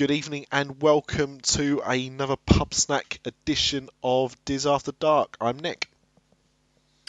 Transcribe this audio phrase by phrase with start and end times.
[0.00, 5.36] Good evening and welcome to another pub snack edition of Diz After Dark.
[5.42, 5.90] I'm Nick.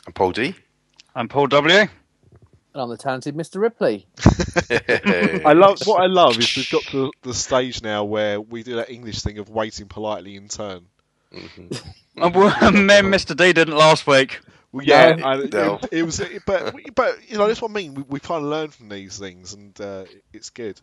[0.05, 0.55] I'm Paul D.
[1.15, 1.73] I'm Paul W.
[1.73, 1.89] And
[2.75, 3.61] I'm the talented Mr.
[3.61, 4.07] Ripley.
[5.45, 8.75] I love what I love is we've got to the stage now where we do
[8.75, 10.85] that English thing of waiting politely in turn.
[11.33, 11.67] Mm-hmm.
[12.17, 12.31] Well,
[12.73, 13.37] Me and Mr.
[13.37, 14.41] D didn't last week.
[14.71, 15.25] Well, yeah, No.
[15.25, 15.79] I, No.
[15.83, 17.93] it, it was, but but you know that's what I mean.
[17.93, 20.79] We, we kind of learn from these things, and uh, it's good.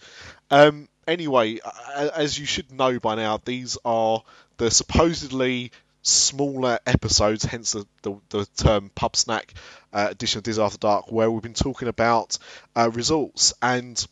[0.50, 1.58] Um, anyway,
[1.96, 4.22] as you should know by now, these are
[4.58, 9.54] the supposedly smaller episodes, hence the, the, the term pub snack
[9.92, 12.38] uh, edition of Diz After Dark, where we've been talking about
[12.76, 14.06] uh, results, and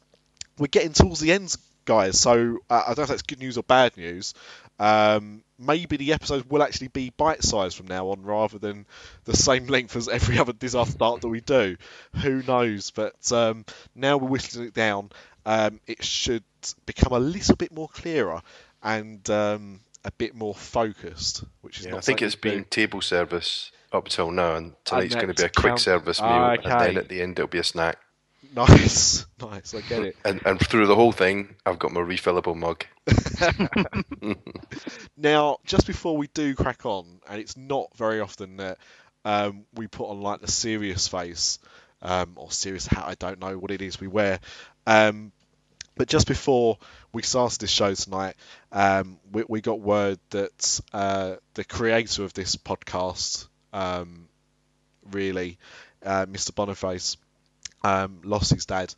[0.58, 2.18] we're getting towards the end, guys.
[2.18, 4.34] So uh, I don't know if that's good news or bad news.
[4.78, 8.86] Um, maybe the episodes will actually be bite-sized from now on, rather than
[9.24, 11.76] the same length as every other Disaster Dark that we do.
[12.22, 12.90] Who knows?
[12.90, 15.10] But um, now we're whittling it down.
[15.46, 16.44] Um, it should
[16.86, 18.42] become a little bit more clearer
[18.82, 22.56] and um, a bit more focused, which is Yeah, not I think it's we do.
[22.56, 26.20] been table service up till now, and tonight's going to be a quick count- service
[26.20, 27.98] meal, Ah, and then at the end it'll be a snack.
[28.56, 29.74] Nice, nice.
[29.74, 30.16] I get it.
[30.24, 32.84] And, and through the whole thing, I've got my refillable mug.
[35.16, 38.78] Now, just before we do crack on, and it's not very often that
[39.24, 41.58] um, we put on like the serious face
[42.02, 44.40] um, or serious hat, I don't know what it is we wear.
[44.86, 45.32] Um,
[45.96, 46.78] but just before
[47.12, 48.36] we started this show tonight,
[48.72, 54.28] um, we, we got word that uh, the creator of this podcast, um,
[55.10, 55.58] really,
[56.04, 56.54] uh, Mr.
[56.54, 57.16] Boniface,
[57.82, 58.94] um, lost his dad,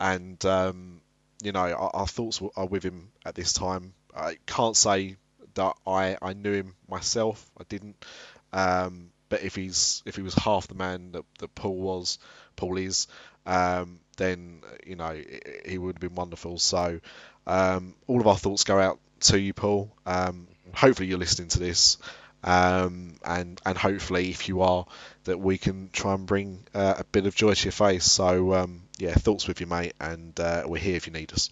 [0.00, 1.00] and um,
[1.42, 3.94] you know our, our thoughts are with him at this time.
[4.16, 5.16] I can't say
[5.54, 7.48] that I, I knew him myself.
[7.58, 8.04] I didn't.
[8.52, 12.18] Um, but if he's if he was half the man that, that Paul was,
[12.56, 13.06] Paul is,
[13.46, 15.20] um, then you know
[15.66, 16.58] he- would have been wonderful.
[16.58, 17.00] So
[17.46, 19.92] um, all of our thoughts go out to you, Paul.
[20.06, 21.98] Um, hopefully you're listening to this,
[22.44, 24.86] um, and and hopefully if you are,
[25.24, 28.04] that we can try and bring uh, a bit of joy to your face.
[28.04, 31.50] So um, yeah, thoughts with you, mate, and uh, we're here if you need us.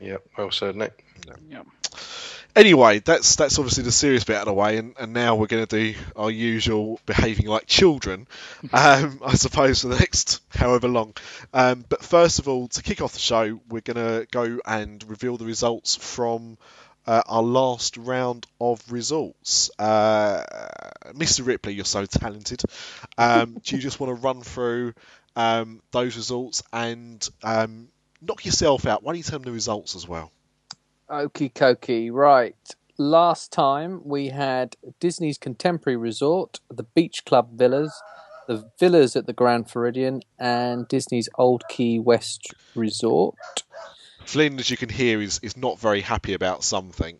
[0.00, 1.04] Yeah, well said, Nick.
[1.48, 1.62] Yeah.
[2.56, 5.46] Anyway, that's that's obviously the serious bit out of the way, and, and now we're
[5.46, 8.26] going to do our usual behaving like children,
[8.72, 11.14] um, I suppose, for the next however long.
[11.52, 15.04] Um, but first of all, to kick off the show, we're going to go and
[15.08, 16.58] reveal the results from
[17.10, 19.68] uh, our last round of results.
[19.80, 20.44] Uh,
[21.06, 21.44] Mr.
[21.44, 22.62] Ripley, you're so talented.
[23.18, 24.94] Um, do you just want to run through
[25.34, 27.88] um, those results and um,
[28.22, 29.02] knock yourself out?
[29.02, 30.30] Why don't you tell them the results as well?
[31.10, 32.12] Okie dokie.
[32.12, 32.54] Right.
[32.96, 38.00] Last time we had Disney's Contemporary Resort, the Beach Club Villas,
[38.46, 43.34] the Villas at the Grand Floridian, and Disney's Old Key West Resort.
[44.30, 47.18] Flynn, as you can hear, is, is not very happy about something.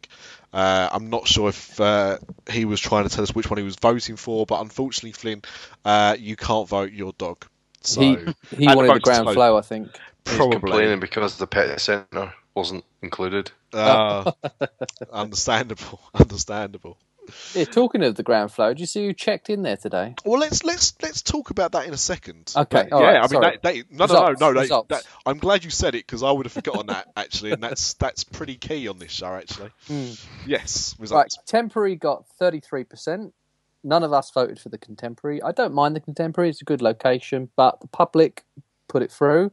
[0.52, 3.64] Uh, I'm not sure if uh, he was trying to tell us which one he
[3.64, 5.42] was voting for, but unfortunately, Flynn,
[5.84, 7.44] uh, you can't vote your dog.
[7.80, 9.34] So he he wanted the ground vote.
[9.34, 9.88] flow, I think.
[10.24, 13.50] He's probably complaining because the pet centre wasn't included.
[13.72, 14.30] uh,
[15.12, 16.96] understandable, understandable.
[17.54, 20.14] Yeah, talking of the ground floor, do you see who checked in there today?
[20.24, 22.52] Well, let's let's let's talk about that in a second.
[22.56, 23.58] Okay, all yeah, right, I mean, sorry.
[23.62, 26.30] That, that, no, results, no, no, no, that, I'm glad you said it because I
[26.30, 29.70] would have forgotten that actually, and that's that's pretty key on this show actually.
[30.46, 31.36] Yes, Right, results.
[31.36, 33.32] Contemporary got 33%.
[33.82, 35.42] None of us voted for the Contemporary.
[35.42, 38.44] I don't mind the Contemporary, it's a good location, but the public
[38.88, 39.52] put it through.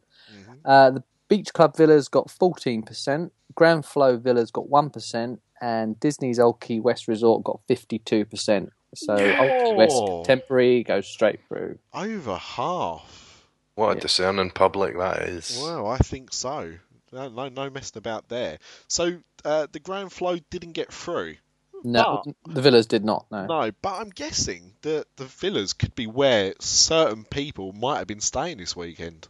[0.65, 6.59] Uh, the Beach Club Villas got 14%, Grand Flo Villas got 1%, and Disney's Old
[6.59, 8.69] Key West Resort got 52%.
[8.95, 10.05] So Old Key West Yeah.
[10.07, 11.77] Contemporary goes straight through.
[11.93, 13.45] Over half.
[13.75, 15.59] What a discerning public that is.
[15.61, 16.73] Well, I think so.
[17.11, 18.57] No, no, no messing about there.
[18.87, 21.35] So uh, the Grand Flo didn't get through.
[21.83, 23.45] No, the Villas did not, no.
[23.45, 28.19] No, but I'm guessing that the villas could be where certain people might have been
[28.19, 29.27] staying this weekend.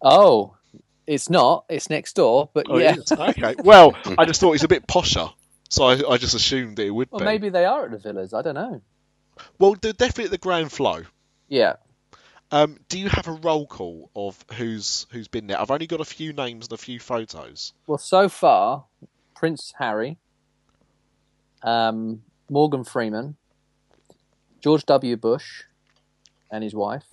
[0.00, 0.56] Oh,
[1.06, 1.64] it's not.
[1.68, 2.96] It's next door, but Oh, yeah.
[3.10, 3.54] Okay.
[3.62, 5.32] Well, I just thought it's a bit posher,
[5.68, 7.24] so I, I just assumed that it would be Well, be.
[7.24, 8.32] maybe they are at the Villas.
[8.34, 8.80] I don't know.
[9.58, 11.02] Well, they're definitely at the Grand Flo.
[11.48, 11.74] Yeah.
[12.52, 15.60] Um, do you have a roll call of who's who's been there?
[15.60, 17.72] I've only got a few names and a few photos.
[17.86, 18.84] Well, so far,
[19.34, 20.18] Prince Harry,
[21.62, 23.36] um, Morgan Freeman,
[24.60, 25.16] George W.
[25.16, 25.62] Bush
[26.50, 27.06] and his wife,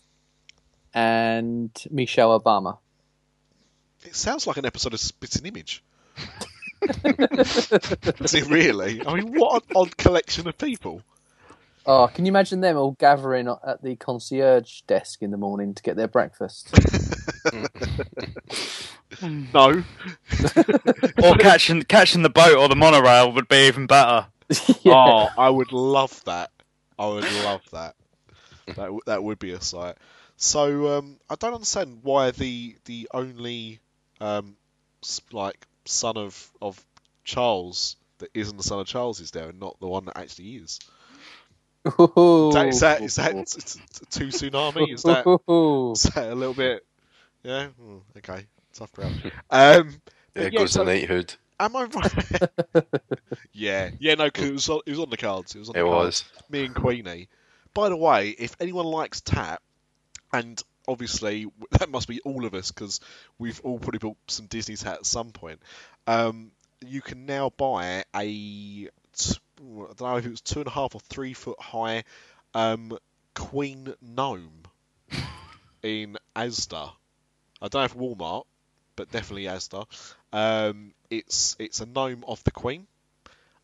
[0.94, 2.78] and Michelle Obama.
[4.04, 5.84] It sounds like an episode of Spitting Image.
[7.04, 9.06] Does it really?
[9.06, 11.04] I mean, what an odd collection of people.
[11.86, 15.82] Oh, can you imagine them all gathering at the concierge desk in the morning to
[15.82, 16.72] get their breakfast?
[19.22, 19.84] no.
[21.24, 24.28] or catching catching the boat or the monorail would be even better.
[24.82, 24.94] yeah.
[24.94, 26.52] Oh, I would love that.
[27.00, 27.96] I would love that.
[28.68, 29.98] That w- that would be a sight.
[30.38, 33.80] So um, I don't understand why the the only
[34.22, 34.56] um,
[35.34, 36.80] like son of of
[37.26, 40.56] Charles that isn't the son of Charles is there, and not the one that actually
[40.56, 40.80] is.
[41.84, 44.94] Is that is that, is that t- t- t- too tsunami?
[44.94, 45.26] Is that
[45.96, 46.86] is that a little bit?
[47.44, 47.68] Yeah.
[47.70, 48.46] Hmm, okay.
[48.74, 49.12] Tough crowd.
[49.50, 49.94] Um, Yeah,
[50.36, 51.34] But it goes so- the knighthood.
[51.60, 52.50] am I right?
[53.54, 53.90] yeah.
[54.00, 54.14] Yeah.
[54.16, 55.56] No, 'cause it was on, it was on the cards.
[55.56, 56.24] It was on It the cards.
[56.36, 56.44] was.
[56.52, 57.28] me and Queenie.
[57.74, 59.62] By the way, if anyone likes tap,
[60.32, 63.00] and obviously that must be all of us because
[63.40, 65.60] we've all probably bought some Disney's hat at some point.
[66.08, 66.52] Um,
[66.86, 68.90] you can now buy a t-
[69.60, 72.04] I don't know if it was two and a half or three foot high
[72.54, 72.98] um,
[73.36, 74.64] Queen gnome
[75.84, 76.92] in Asda.
[77.62, 78.46] I don't know if Walmart,
[78.96, 79.86] but definitely Asda.
[80.34, 82.88] Um, it's it's a gnome of the Queen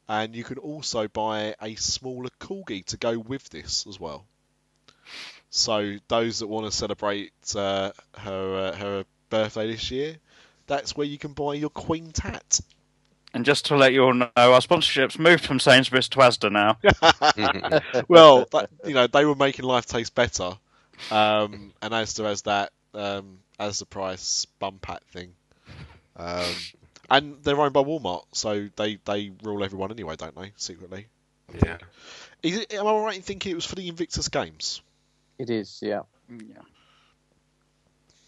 [0.09, 4.25] and you can also buy a smaller corgi to go with this as well.
[5.49, 10.17] So those that want to celebrate uh, her uh, her birthday this year,
[10.67, 12.59] that's where you can buy your queen tat.
[13.33, 16.77] And just to let you all know, our sponsorship's moved from Sainsbury's to Asda now.
[18.07, 20.57] well, that, you know they were making life taste better,
[21.11, 25.33] um, and Asda has that um, as the price bum pat thing,
[26.15, 26.45] um,
[27.09, 30.53] and they're owned by Walmart, so they they rule everyone anyway, don't they?
[30.55, 31.07] Secretly.
[31.63, 31.77] yeah.
[32.43, 34.81] Is it, am I right in thinking it was for the Invictus Games?
[35.39, 36.01] It is, yeah.
[36.29, 36.61] Yeah.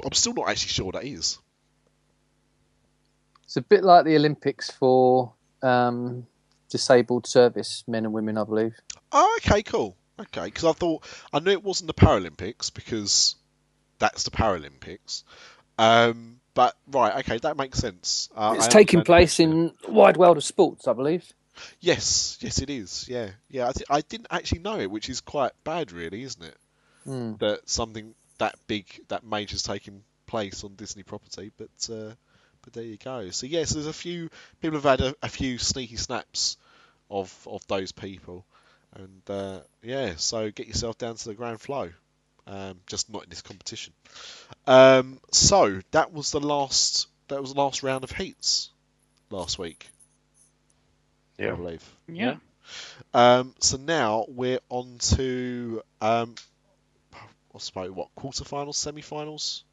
[0.04, 1.40] I'm still not actually sure what that is.
[3.44, 5.34] It's a bit like the Olympics for
[5.64, 6.28] um,
[6.70, 8.76] disabled service men and women, I believe.
[9.12, 9.98] Oh, okay, cool.
[10.20, 11.04] Okay, because I thought
[11.34, 13.36] I knew it wasn't the Paralympics because
[13.98, 15.24] that's the Paralympics.
[15.78, 18.30] Um, but right, okay, that makes sense.
[18.36, 21.26] Uh, it's I taking place in Wide World of Sports, I believe.
[21.80, 23.08] Yes, yes, it is.
[23.10, 23.70] Yeah, yeah.
[23.70, 26.56] I, th- I didn't actually know it, which is quite bad, really, isn't it?
[27.06, 27.34] Hmm.
[27.40, 31.51] That something that big, that major, is taking place on Disney property.
[31.57, 32.13] But uh,
[32.62, 33.30] but there you go.
[33.31, 34.30] So yes, there's a few
[34.62, 36.57] people have had a, a few sneaky snaps
[37.10, 38.46] of of those people,
[38.94, 40.16] and uh, yeah.
[40.18, 41.92] So get yourself down to the ground Flow.
[42.48, 43.94] Um, just not in this competition.
[44.68, 47.07] Um, so that was the last.
[47.28, 48.69] That was the last round of heats
[49.30, 49.90] last week.
[51.44, 51.56] I Yeah.
[51.56, 51.84] believe.
[52.07, 52.38] Yeah.
[53.13, 56.36] Um, so now we're on to um,
[57.56, 59.63] I suppose what quarterfinals, semi-finals,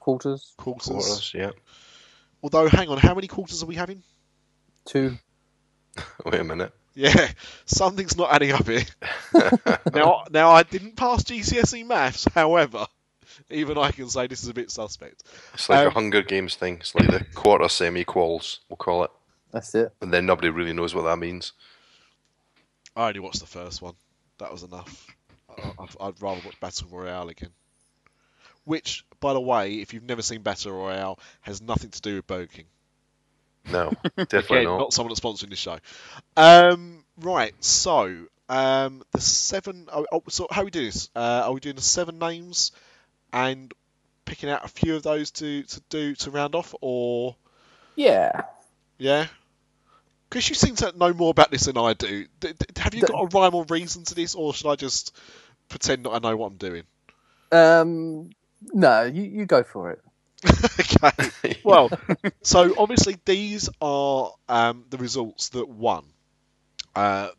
[0.00, 0.86] Quarters, quarters.
[0.88, 1.50] Quarters, yeah.
[2.42, 4.02] Although, hang on, how many quarters are we having?
[4.84, 5.18] two.
[6.24, 6.72] Wait a minute.
[6.94, 7.28] Yeah,
[7.66, 8.84] something's not adding up here.
[9.92, 12.26] now, now I didn't pass GCSE maths.
[12.34, 12.86] However,
[13.50, 15.24] even I can say this is a bit suspect.
[15.54, 16.76] It's like Um, a Hunger Games thing.
[16.76, 19.10] It's like the quarter semi quals, we'll call it.
[19.52, 19.92] That's it.
[20.00, 21.52] And then nobody really knows what that means.
[22.96, 23.94] I only watched the first one.
[24.38, 25.06] That was enough.
[25.62, 27.50] I, I'd, I'd rather watch Battle Royale again.
[28.64, 32.26] Which, by the way, if you've never seen Battle Royale, has nothing to do with
[32.26, 32.64] Burger King.
[33.70, 34.78] No, definitely Again, not.
[34.78, 35.78] not someone that's sponsoring this show.
[36.36, 38.14] Um, right, so
[38.48, 39.88] um, the seven.
[39.92, 41.10] Oh, oh, so how are we do this?
[41.16, 42.72] Uh, are we doing the seven names
[43.32, 43.72] and
[44.24, 47.36] picking out a few of those to, to do to round off, or
[47.96, 48.42] Yeah.
[48.98, 49.26] yeah?
[50.28, 52.26] Because you seem to know more about this than I do.
[52.40, 54.76] D- d- have you The- got a rhyme or reason to this, or should I
[54.76, 55.16] just
[55.68, 56.84] pretend that I know what I'm doing?
[57.50, 58.28] Um,
[58.74, 60.02] no, you, you go for it.
[60.44, 61.56] okay.
[61.64, 61.90] Well,
[62.42, 66.04] so obviously these are um, the results that won,
[66.94, 67.30] uh,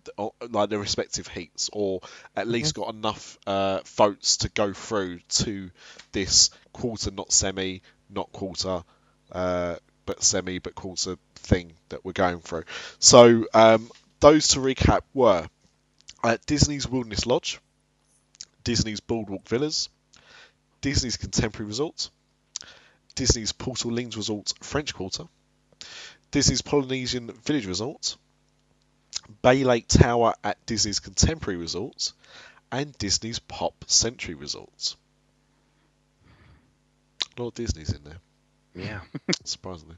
[0.50, 2.02] like their respective heats, or
[2.36, 5.70] at least got enough uh, votes to go through to
[6.12, 8.84] this quarter, not semi, not quarter,
[9.32, 12.64] uh, but semi, but quarter thing that we're going through.
[13.00, 15.48] So um, those to recap were
[16.24, 17.60] uh, Disney's Wilderness Lodge,
[18.64, 19.90] Disney's Boardwalk Villas,
[20.82, 22.10] Disney's Contemporary Resort.
[23.20, 25.26] Disney's Port Orleans Resort French Quarter,
[26.32, 28.16] Disney's Polynesian Village Resort,
[29.42, 32.14] Bay Lake Tower at Disney's Contemporary Resort,
[32.72, 34.96] and Disney's Pop Century Resort.
[37.38, 38.20] A lot of Disney's in there,
[38.74, 39.02] yeah.
[39.44, 39.98] surprisingly.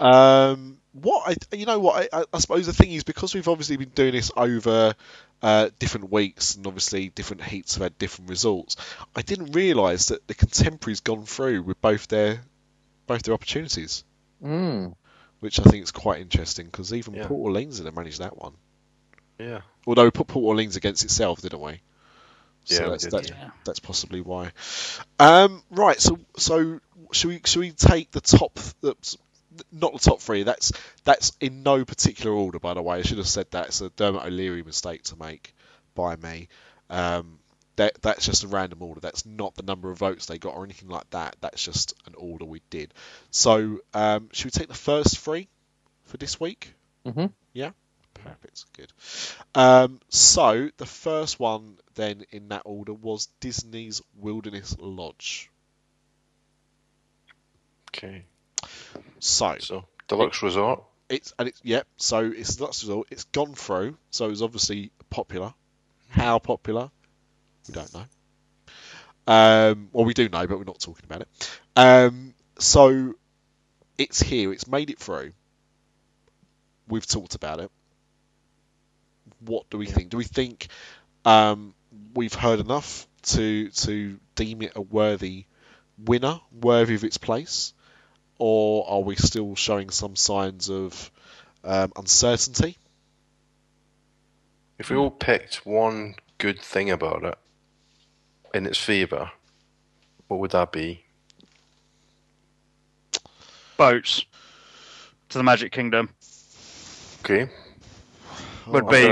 [0.00, 3.76] Um, what I, you know, what I, I suppose the thing is because we've obviously
[3.76, 4.94] been doing this over
[5.42, 8.76] uh, different weeks, and obviously different heats have had different results.
[9.14, 12.40] I didn't realise that the contemporaries gone through with both their
[13.06, 14.04] both their opportunities,
[14.42, 14.94] Mm.
[15.40, 17.26] which I think is quite interesting because even Yeah.
[17.26, 18.52] Port Orleans didn't manage that one.
[19.38, 19.60] Yeah.
[19.86, 21.80] Although we put Port Orleans against itself, didn't we?
[22.64, 23.50] So Yeah, we that's, did, that's, yeah.
[23.64, 24.52] that's possibly why.
[25.18, 26.00] Um, right.
[26.00, 26.80] So so
[27.12, 28.58] should we should we take the top?
[28.80, 28.94] The,
[29.72, 30.42] not the top three.
[30.42, 30.72] That's
[31.04, 32.98] that's in no particular order, by the way.
[32.98, 33.68] I should have said that.
[33.68, 35.54] It's a Dermot O'Leary mistake to make
[35.94, 36.48] by me.
[36.90, 37.38] Um,
[37.76, 39.00] that that's just a random order.
[39.00, 41.36] That's not the number of votes they got or anything like that.
[41.40, 42.94] That's just an order we did.
[43.30, 45.48] So um, should we take the first three
[46.04, 46.72] for this week?
[47.06, 47.32] Mhm.
[47.52, 47.70] Yeah.
[48.14, 48.64] Perfect.
[48.74, 48.92] Good.
[49.54, 55.50] Um, so the first one then in that order was Disney's Wilderness Lodge.
[57.90, 58.24] Okay.
[59.24, 60.84] So So deluxe resort.
[61.08, 61.86] it's and it's yep.
[61.96, 63.08] So it's the result.
[63.10, 63.96] It's gone through.
[64.10, 65.54] So it's obviously popular.
[66.10, 66.90] How popular?
[67.68, 68.04] We don't know.
[69.26, 71.60] Um, well, we do know, but we're not talking about it.
[71.76, 73.14] Um, so
[73.96, 74.52] it's here.
[74.52, 75.32] It's made it through.
[76.86, 77.70] We've talked about it.
[79.40, 80.10] What do we think?
[80.10, 80.68] Do we think
[81.24, 81.74] um,
[82.14, 85.46] we've heard enough to to deem it a worthy
[85.96, 87.72] winner, worthy of its place,
[88.38, 91.10] or are we still showing some signs of
[91.62, 92.76] um, uncertainty?
[94.78, 97.38] If we all picked one good thing about it
[98.52, 99.30] in its favour,
[100.28, 101.04] what would that be?
[103.76, 104.24] Boats
[105.30, 106.10] to the Magic Kingdom
[107.24, 107.50] Okay.
[108.66, 109.06] would Oh, be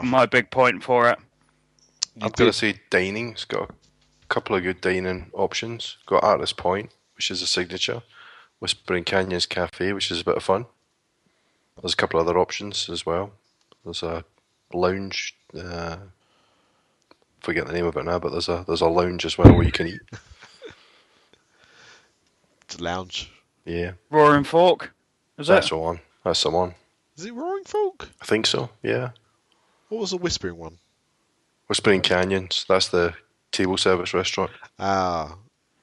[0.00, 1.18] m- my big point for it.
[2.16, 3.30] I'm going did- to say dining.
[3.32, 3.74] It's got a
[4.28, 5.96] couple of good dining options.
[6.06, 8.02] Got Artist Point, which is a signature.
[8.60, 10.66] Whispering Canyons Cafe, which is a bit of fun.
[11.80, 13.32] There's a couple other options as well.
[13.84, 14.24] There's a
[14.72, 15.34] lounge.
[15.58, 15.96] Uh,
[17.40, 19.64] forget the name of it now, but there's a there's a lounge as well where
[19.64, 20.00] you can eat.
[22.68, 23.32] The lounge.
[23.64, 24.92] Yeah, Roaring Fork,
[25.38, 25.70] is that's it?
[25.70, 25.98] the one.
[26.24, 26.76] That's the one.
[27.16, 28.08] Is it Roaring Fork?
[28.22, 28.70] I think so.
[28.82, 29.10] Yeah.
[29.88, 30.78] What was the Whispering one?
[31.66, 32.64] Whispering Canyons.
[32.68, 33.14] That's the
[33.50, 34.52] table service restaurant.
[34.78, 35.34] Ah,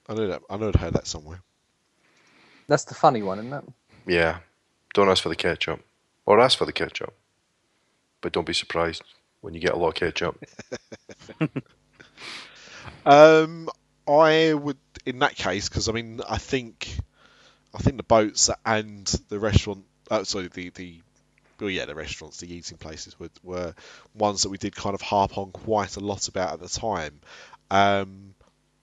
[0.07, 0.41] I know that.
[0.50, 1.41] I know I'd heard that somewhere.
[2.67, 3.63] That's the funny one, isn't it?
[4.05, 4.39] Yeah.
[4.93, 5.81] Don't ask for the ketchup,
[6.25, 7.13] or ask for the ketchup,
[8.21, 9.03] but don't be surprised
[9.41, 10.43] when you get a lot of ketchup.
[13.05, 13.69] Um,
[14.07, 16.89] I would, in that case, because I mean, I think,
[17.74, 21.01] I think the boats and the restaurant, uh, sorry, the the,
[21.59, 23.74] well, yeah, the restaurants, the eating places were were
[24.13, 27.19] ones that we did kind of harp on quite a lot about at the time.
[27.71, 28.36] Um,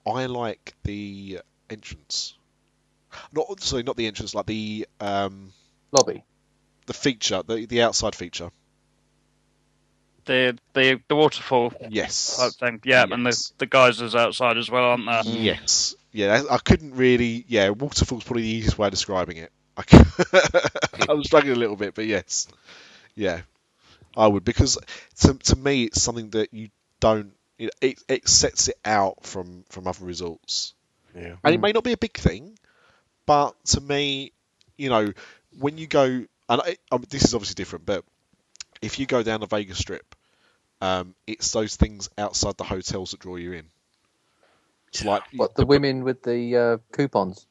[0.07, 2.35] I like the entrance,
[3.33, 5.53] not sorry, not the entrance, like the um
[5.93, 6.25] Lobby.
[6.87, 8.51] the feature, the the outside feature.
[10.27, 12.37] The the the waterfall Yes.
[12.39, 12.81] type thing.
[12.85, 15.23] Yeah, and the the geysers outside as well, aren't there?
[15.25, 15.95] Yes.
[16.13, 17.45] Yeah, I couldn't really.
[17.49, 19.53] Yeah, waterfall's probably the easiest way of describing it.
[19.77, 19.85] I
[21.13, 22.47] was struggling a little bit, but yes,
[23.17, 23.41] yeah,
[24.17, 24.79] I would because
[25.21, 26.69] to to me it's something that you
[27.01, 27.33] don't.
[27.59, 30.75] You it it sets it out from from other results.
[31.15, 31.37] Yeah.
[31.45, 32.59] and it may not be a big thing,
[33.27, 34.33] but to me,
[34.77, 35.13] you know,
[35.59, 38.05] when you go, and I, I mean, this is obviously different, but
[38.83, 40.15] if you go down the Vegas Strip,
[40.81, 43.67] um, it's those things outside the hotels that draw you in.
[44.89, 47.47] It's like What the women with the uh, coupons?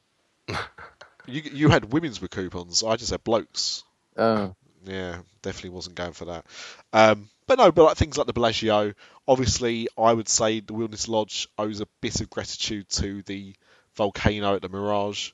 [1.25, 2.83] You you had women's with coupons.
[2.83, 3.83] I just had blokes.
[4.17, 6.45] Oh, Yeah, definitely wasn't going for that.
[6.91, 8.93] Um, but no, but like things like the Bellagio,
[9.27, 13.55] obviously, I would say the Wilderness Lodge owes a bit of gratitude to the
[13.95, 15.31] volcano at the Mirage.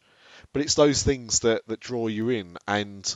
[0.53, 3.15] But it's those things that, that draw you in, and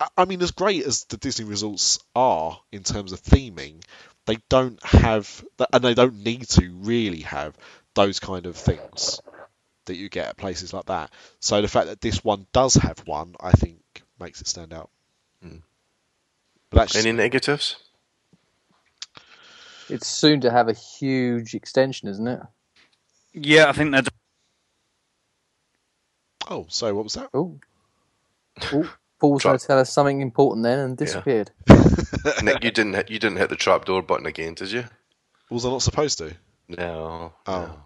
[0.00, 3.84] I- I mean, as great as the Disney resorts are in terms of theming,
[4.26, 7.56] they don't have, and they don't need to really have
[7.94, 9.20] those kind of things
[9.86, 11.10] that you get at places like that.
[11.40, 13.80] So the fact that this one does have one, I think,
[14.18, 14.90] makes it stand out.
[15.44, 15.62] Mm.
[16.70, 17.76] But that's just, Any negatives?
[19.88, 22.40] it's soon to have a huge extension, isn't it?
[23.32, 24.02] Yeah, I think they're
[26.50, 27.30] oh, so what was that?
[27.32, 27.58] Oh,
[28.72, 31.50] oh Paul's Try- going to tell us something important then and disappeared.
[32.42, 34.84] Nick, you didn't hit, you didn't hit the trapdoor button again, did you?
[35.50, 36.34] Was I not supposed to?
[36.68, 37.32] No.
[37.46, 37.82] Oh.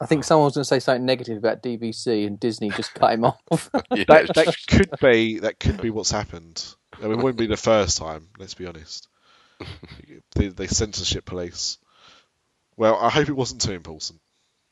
[0.00, 3.12] I think someone was going to say something negative about DVC and Disney just cut
[3.12, 3.70] him off.
[3.92, 6.64] Yeah, That, that could be that could be what's happened.
[6.98, 8.28] I mean, it wouldn't be the first time.
[8.38, 9.08] Let's be honest.
[10.36, 11.78] the, the censorship police.
[12.76, 14.20] Well, I hope it wasn't too important.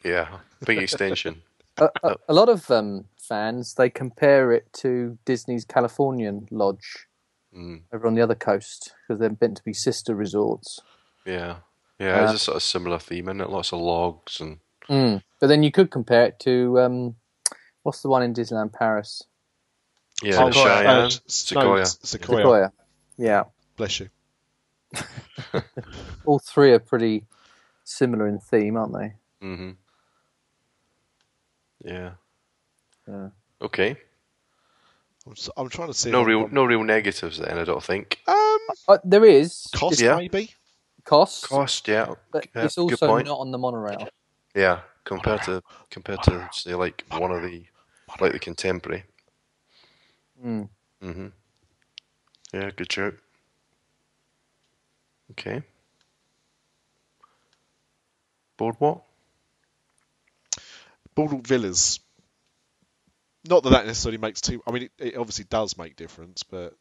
[0.04, 0.28] yeah.
[0.64, 1.42] Big extension.
[1.78, 7.06] A, a, a lot of um, fans they compare it to Disney's Californian Lodge
[7.56, 10.80] Mm, over on the other coast because they're meant to be sister resorts.
[11.24, 11.56] yeah.
[11.98, 13.48] Yeah, it's Uh, a sort of similar theme, in it?
[13.48, 14.58] Lots of logs and
[14.90, 15.22] Mm.
[15.40, 17.16] But then you could compare it to um,
[17.82, 19.22] what's the one in Disneyland Paris?
[20.22, 21.84] yeah, Oh, the Cheyenne, Sequoia.
[21.86, 22.36] Sequoia.
[22.40, 22.72] Sequoia.
[23.16, 23.44] Yeah,
[23.76, 24.10] Bless you.
[26.26, 27.24] all three are pretty
[27.84, 29.14] similar in theme, aren't they?
[29.40, 29.70] hmm
[31.86, 32.12] Yeah.
[33.08, 33.30] Yeah.
[33.62, 33.96] Okay.
[35.26, 36.10] I'm, s- I'm trying to see.
[36.10, 37.58] No if I've real, no real negatives then.
[37.58, 38.20] I don't think.
[38.28, 40.16] Um, Uh, there is cost Yeah.
[40.16, 40.50] maybe.
[41.04, 42.14] costs, Cost, yeah.
[42.32, 43.26] but yeah, it's good also point.
[43.26, 44.08] not on the monorail.
[44.54, 47.66] Yeah, compared to compared to say like one of the
[48.20, 49.04] like the contemporary.
[50.44, 50.68] Mm.
[51.02, 51.28] hmm
[52.54, 53.14] Yeah, good shout.
[55.32, 55.62] Okay.
[58.58, 59.05] Boardwalk.
[61.16, 61.98] Boardwalk Villas.
[63.48, 64.62] Not that that necessarily makes too.
[64.66, 66.74] I mean, it, it obviously does make difference, but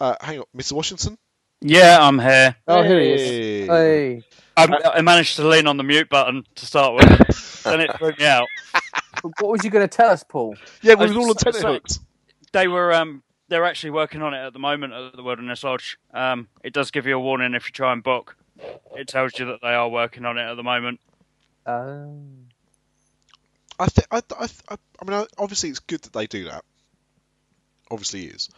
[0.00, 0.72] uh, hang on, Mr.
[0.72, 1.16] Washington.
[1.60, 2.56] Yeah, I'm here.
[2.68, 3.20] Oh, here he is.
[3.20, 3.66] Hey.
[3.66, 4.22] Hey,
[4.56, 8.12] I, I managed to lean on the mute button to start with, then it threw
[8.18, 8.46] me out.
[9.22, 10.56] what was you going to tell us, Paul?
[10.82, 12.00] Yeah, we I was all on was- tennis so- hooks.
[12.52, 15.98] They were um, they're actually working on it at the moment at the Wilderness Lodge.
[16.14, 18.36] Um, it does give you a warning if you try and book.
[18.96, 21.00] It tells you that they are working on it at the moment.
[21.66, 22.45] Um,
[23.78, 24.06] I think.
[24.10, 26.64] I, I, I, I mean, obviously, it's good that they do that.
[27.90, 28.48] Obviously, it is.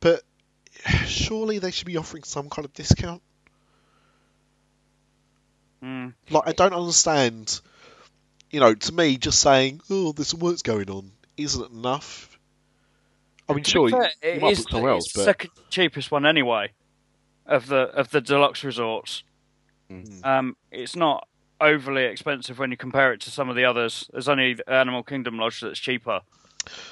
[0.00, 0.22] But
[1.06, 3.22] surely they should be offering some kind of discount.
[5.82, 6.14] Mm.
[6.30, 7.60] Like, I don't understand.
[8.50, 12.38] You know, to me, just saying, "Oh, there's some work's going on," isn't enough.
[13.48, 15.50] I mean, sure, Fair, you it might is book somewhere else, it's the but second
[15.70, 16.72] cheapest one anyway
[17.46, 19.22] of the of the deluxe resorts.
[19.90, 20.24] Mm.
[20.24, 21.27] Um, it's not
[21.60, 24.08] overly expensive when you compare it to some of the others.
[24.12, 26.20] There's only Animal Kingdom Lodge that's cheaper.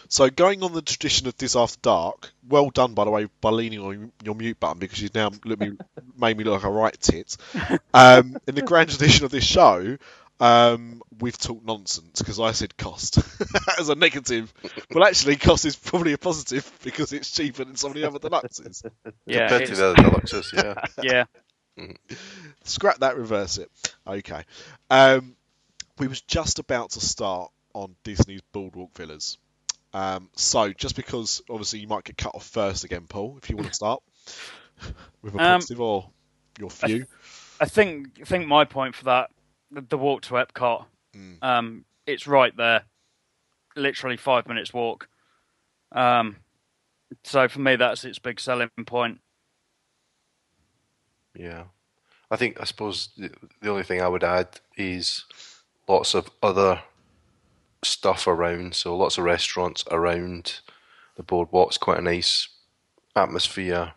[0.08, 3.50] So going on the tradition of this after dark, well done by the way by
[3.50, 5.72] leaning on your mute button because you've now look me,
[6.18, 7.36] made me look like a right tit.
[7.92, 9.98] Um, in the grand tradition of this show,
[10.38, 13.18] um, we've talked nonsense because I said cost
[13.78, 14.52] as a negative.
[14.90, 18.18] Well, actually, cost is probably a positive because it's cheaper than some of the other
[18.18, 18.84] deluxes.
[19.24, 20.74] Yeah, compared to the other deluxes, yeah.
[21.02, 21.24] yeah.
[22.64, 23.70] Scrap that, reverse it.
[24.06, 24.42] Okay.
[24.90, 25.36] Um,
[25.98, 29.38] we was just about to start on Disney's Boardwalk Villas.
[29.92, 33.56] Um, so just because obviously you might get cut off first again, Paul, if you
[33.56, 34.02] want to start
[35.22, 36.10] with a Um, positive or
[36.58, 37.06] your few.
[37.60, 39.30] I think I think my point for that,
[39.70, 41.42] the, the walk to Epcot, Mm.
[41.42, 42.82] um, it's right there,
[43.74, 45.08] literally five minutes walk.
[45.92, 46.36] Um,
[47.24, 49.20] so for me, that's its big selling point.
[51.34, 51.64] Yeah.
[52.30, 53.30] I think, I suppose, the,
[53.62, 55.24] the only thing I would add is
[55.88, 56.82] lots of other
[57.82, 58.74] stuff around.
[58.74, 60.60] So lots of restaurants around
[61.16, 62.48] the boardwalk's quite a nice
[63.14, 63.92] atmosphere.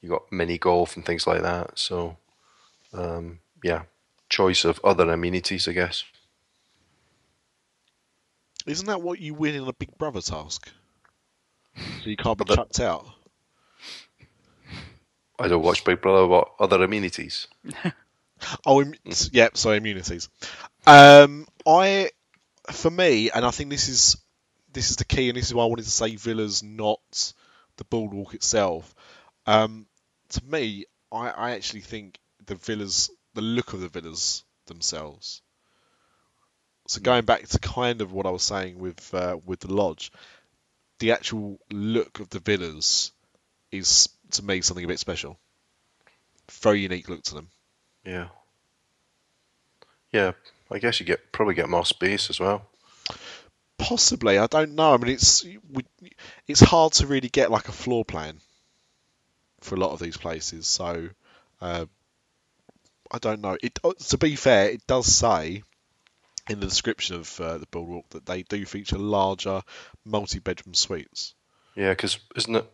[0.00, 1.78] You got mini golf and things like that.
[1.78, 2.16] So,
[2.92, 3.82] um, yeah,
[4.28, 6.04] choice of other amenities, I guess.
[8.66, 10.70] Isn't that what you win in a Big Brother task?
[12.02, 13.06] So you can't be chucked out.
[15.38, 16.26] I don't watch Big Brother.
[16.26, 17.46] What other amenities?
[18.64, 18.94] Oh, Im-
[19.32, 19.48] yeah.
[19.54, 20.28] So immunities.
[20.86, 22.10] Um, I,
[22.70, 24.16] for me, and I think this is
[24.72, 27.32] this is the key, and this is why I wanted to say villas, not
[27.76, 28.94] the boardwalk itself.
[29.46, 29.86] Um,
[30.30, 35.42] to me, I, I actually think the villas, the look of the villas themselves.
[36.86, 40.12] So going back to kind of what I was saying with uh, with the lodge,
[41.00, 43.12] the actual look of the villas
[43.70, 45.38] is to me something a bit special.
[46.50, 47.48] Very unique look to them.
[48.04, 48.28] Yeah.
[50.12, 50.32] Yeah,
[50.70, 52.66] I guess you get probably get more space as well.
[53.76, 54.94] Possibly, I don't know.
[54.94, 55.44] I mean, it's
[56.46, 58.40] it's hard to really get like a floor plan
[59.60, 60.66] for a lot of these places.
[60.66, 61.10] So
[61.60, 61.86] uh,
[63.10, 63.56] I don't know.
[63.62, 65.62] It uh, to be fair, it does say
[66.48, 69.62] in the description of uh, the boardwalk that they do feature larger
[70.04, 71.34] multi-bedroom suites.
[71.74, 72.66] Yeah, because isn't it?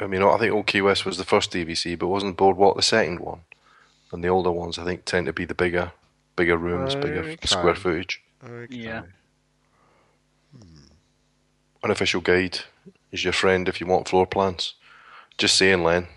[0.00, 2.82] I mean, I think Old Key West was the first DVC, but wasn't Boardwalk the
[2.82, 3.40] second one?
[4.10, 5.92] And the older ones, I think, tend to be the bigger,
[6.36, 8.22] bigger rooms, bigger square footage.
[8.68, 9.02] Yeah.
[10.56, 10.84] Hmm.
[11.84, 12.60] Unofficial guide
[13.10, 14.74] is your friend if you want floor plans.
[15.38, 16.08] Just saying, Len.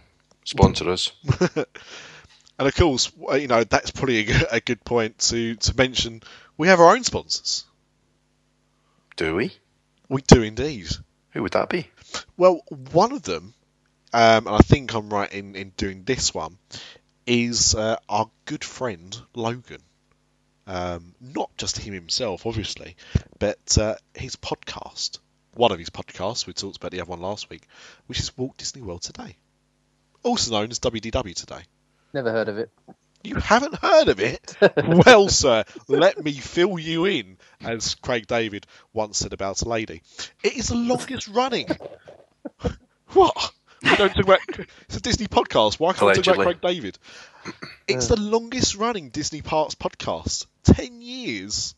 [0.44, 1.12] Sponsor us.
[2.58, 5.76] And of course, uh, you know that's probably a good, a good point to to
[5.76, 6.24] mention.
[6.58, 7.66] We have our own sponsors.
[9.18, 9.52] Do we?
[10.08, 10.88] We do indeed.
[11.32, 11.90] Who would that be?
[12.38, 12.62] Well,
[12.92, 13.54] one of them,
[14.16, 16.58] um, and I think I'm right in, in doing this one,
[17.28, 19.82] is uh, our good friend Logan.
[20.68, 22.96] Um, not just him himself, obviously,
[23.40, 25.20] but uh, his podcast.
[25.54, 27.68] One of his podcasts, we talked about the other one last week,
[28.08, 29.36] which is Walt Disney World Today,
[30.24, 31.64] also known as WDW Today.
[32.14, 32.72] never heard of it.
[33.22, 34.56] You haven't heard of it?
[35.06, 40.04] well, sir, let me fill you in, as Craig David once said about a lady.
[40.42, 41.68] It is the longest running.
[43.10, 43.52] what?
[43.84, 44.40] We don't talk about.
[44.88, 45.80] It's a Disney podcast.
[45.80, 46.98] Why can't we talk about Craig David?
[47.88, 50.48] It's the longest running Disney Parks podcast.
[50.64, 51.76] Ten years.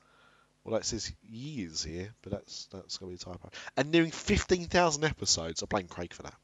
[0.64, 3.50] Well, that says years here, but that's that's going to be a typo.
[3.76, 5.64] And nearing fifteen thousand episodes.
[5.64, 6.36] I blame Craig for that.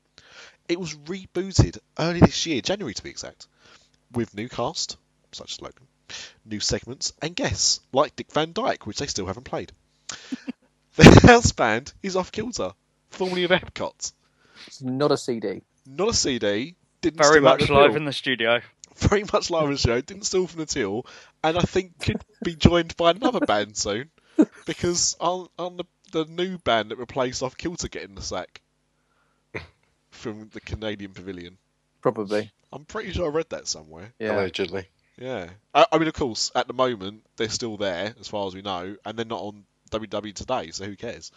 [0.68, 3.48] It was rebooted early this year, January to be exact,
[4.13, 4.98] with new cast,
[5.34, 5.88] such as Logan,
[6.46, 9.72] new segments, and guests like Dick Van Dyke, which they still haven't played.
[10.96, 12.72] the house band is off kilter,
[13.10, 14.13] formerly of Epcot.
[14.67, 15.62] It's not a CD.
[15.86, 16.76] Not a CD.
[17.02, 17.97] Didn't Very steal much live till.
[17.97, 18.62] in the studio.
[18.95, 19.99] Very much live in the show.
[20.02, 21.06] Didn't steal from the till,
[21.43, 24.10] and I think could be joined by another band soon,
[24.65, 28.62] because on on the the new band that replaced off kilter getting the sack
[30.12, 31.58] from the Canadian Pavilion.
[32.02, 32.52] Probably.
[32.71, 34.13] I'm pretty sure I read that somewhere.
[34.19, 34.36] Yeah.
[34.36, 34.88] Allegedly.
[35.17, 35.49] Yeah.
[35.73, 38.62] I, I mean, of course, at the moment they're still there, as far as we
[38.62, 41.32] know, and they're not on WW Today, so who cares?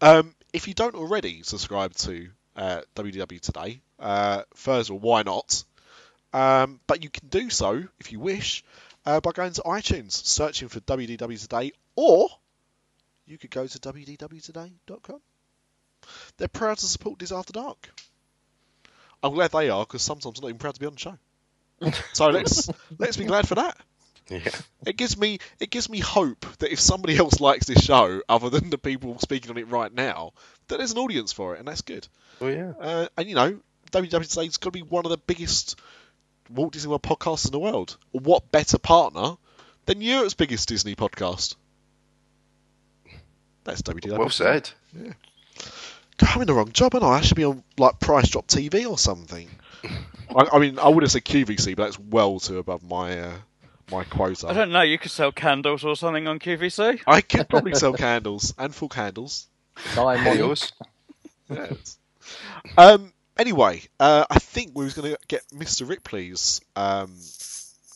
[0.00, 5.22] Um, if you don't already subscribe to uh, WW Today, uh, first of all, why
[5.22, 5.64] not?
[6.32, 8.64] Um, but you can do so if you wish
[9.04, 12.28] uh, by going to iTunes, searching for WDW Today, or
[13.26, 15.20] you could go to WDWToday.com.
[16.36, 17.88] They're proud to support This After Dark.
[19.22, 21.18] I'm glad they are because sometimes I'm not even proud to be on the show.
[22.12, 23.76] So let's let's be glad for that.
[24.28, 24.50] Yeah.
[24.86, 28.50] It gives me it gives me hope that if somebody else likes this show, other
[28.50, 30.32] than the people speaking on it right now,
[30.72, 32.08] that there's an audience for it, and that's good.
[32.40, 32.72] Oh yeah.
[32.80, 33.60] Uh, and you know,
[33.92, 35.78] WW Today's got to be one of the biggest
[36.50, 37.96] Walt Disney World podcasts in the world.
[38.10, 39.36] What better partner
[39.86, 41.56] than Europe's biggest Disney podcast?
[43.64, 44.18] That's WDW.
[44.18, 44.70] Well said.
[44.94, 47.18] God, I'm in the wrong job, and I?
[47.18, 49.48] I should be on like Price Drop TV or something.
[49.84, 53.34] I, I mean, I would have said QVC, but that's well too above my uh,
[53.90, 54.48] my quota.
[54.48, 54.82] I don't know.
[54.82, 57.00] You could sell candles or something on QVC.
[57.06, 59.48] I could probably sell candles and full candles.
[59.94, 60.38] Diamond.
[60.38, 60.72] Yours?
[61.50, 61.98] Yes.
[62.78, 63.12] um.
[63.38, 65.88] Anyway, uh, I think we was going to get Mr.
[65.88, 67.16] Ripley's um,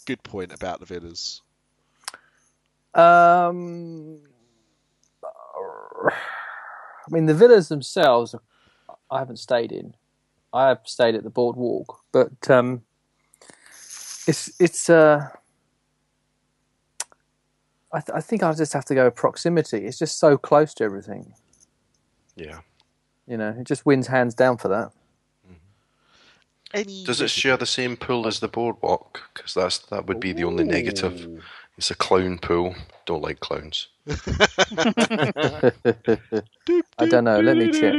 [0.07, 1.43] good point about the villas.
[2.95, 4.21] Um,
[6.03, 8.35] I mean, the villas themselves,
[9.11, 9.95] I haven't stayed in.
[10.53, 12.83] I have stayed at the boardwalk, but um,
[14.27, 14.89] it's it's.
[14.89, 15.29] Uh,
[17.93, 19.87] I, th- I think I'll just have to go proximity.
[19.87, 21.35] It's just so close to everything.
[22.37, 22.61] Yeah.
[23.27, 24.93] You know, it just wins hands down for that.
[25.45, 25.55] Mm-hmm.
[26.75, 29.23] Any Does it share the same pool as the boardwalk?
[29.35, 31.43] Because that's that would be the only negative.
[31.77, 32.75] It's a clown pool.
[33.05, 33.89] Don't like clowns.
[36.99, 37.41] I don't know.
[37.41, 37.95] Let me check.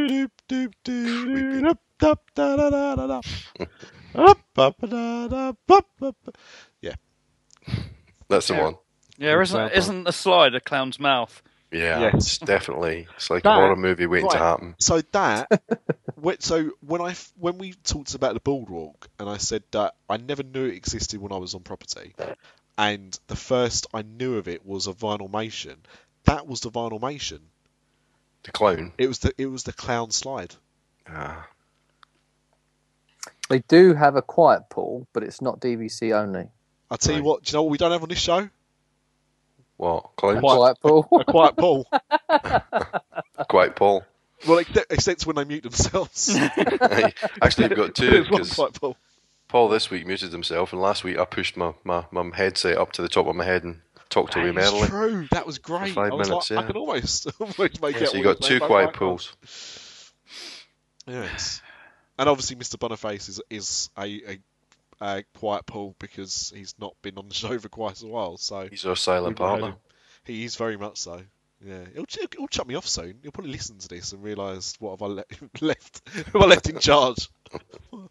[6.81, 6.95] Yeah,
[8.29, 8.63] That's the Yeah.
[8.63, 8.75] one.
[9.17, 9.77] Yeah, isn't Example.
[9.77, 11.41] isn't the slide a clown's mouth?
[11.71, 12.13] Yeah, Yes.
[12.15, 13.07] it's definitely.
[13.15, 14.75] It's like That- a horror movie waiting to happen.
[14.79, 15.49] so that
[16.23, 19.95] wh- so when I f- when we talked about the boardwalk and I said that
[20.09, 22.15] I never knew it existed when I was on property,
[22.77, 25.75] and the first I knew of it was a vinylmation.
[26.23, 27.39] That was the vinylmation.
[28.43, 28.93] The clown.
[28.97, 30.55] It was the it was the clown slide.
[31.09, 31.47] Ah,
[33.49, 36.49] They do have a quiet pool, but it's not DVC only.
[36.91, 37.43] I'll tell you what.
[37.43, 38.49] Do you know what we don't have on this show?
[39.77, 40.39] What clowns?
[40.41, 41.07] Quiet- Quiet pool.
[41.19, 41.87] A quiet pool.
[43.49, 44.03] Quite Paul.
[44.47, 46.35] well, except, except when they mute themselves.
[47.41, 48.97] Actually, we've got two There's one because quiet pool.
[49.47, 52.91] Paul this week muted himself, and last week I pushed my, my, my headset up
[52.93, 54.87] to the top of my head and talked away That is merrily.
[54.87, 55.27] true.
[55.31, 55.93] That was great.
[55.93, 56.67] five I minutes, like, I yeah.
[56.67, 58.07] can almost, almost make Yeah, out.
[58.09, 60.13] so you what got two quiet Both pools.
[61.07, 61.61] Yes.
[62.19, 62.77] And obviously, Mr.
[62.79, 64.39] Boniface is is a, a,
[65.01, 68.37] a quiet pool because he's not been on the show for quite a while.
[68.37, 69.67] So He's our silent partner.
[69.69, 69.75] him.
[70.25, 71.21] He is very much so.
[71.65, 73.17] Yeah, he'll, ch- he'll chuck me off soon.
[73.23, 75.25] He'll probably listen to this and realise what have I le-
[75.61, 76.07] left?
[76.13, 77.29] Who have I left in charge?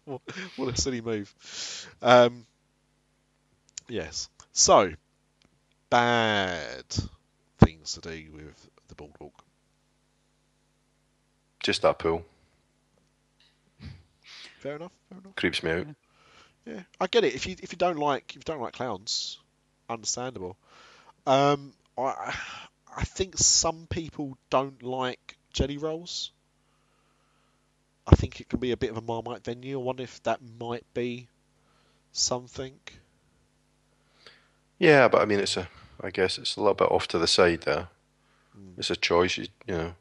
[0.03, 0.21] what,
[0.57, 1.33] what a silly move.
[2.01, 2.45] Um,
[3.87, 4.29] yes.
[4.51, 4.91] So
[5.89, 6.83] bad
[7.59, 9.33] things to do with the boardwalk.
[11.63, 12.25] Just that pool
[14.59, 14.91] Fair enough.
[15.09, 15.35] Fair enough.
[15.35, 15.85] creeps me out.
[15.87, 15.93] Yeah,
[16.99, 17.35] I get it.
[17.35, 19.39] If you if you don't like if you don't like clowns,
[19.89, 20.57] understandable.
[21.25, 22.35] Um, I
[22.95, 26.31] I think some people don't like Jellyrolls.
[28.05, 29.79] I think it can be a bit of a marmite venue.
[29.79, 31.27] I wonder if that might be
[32.11, 32.79] something.
[34.79, 35.67] Yeah, but I mean, it's a.
[35.99, 37.87] I guess it's a little bit off to the side there.
[38.57, 38.77] Mm.
[38.77, 39.95] It's a choice, you, you know.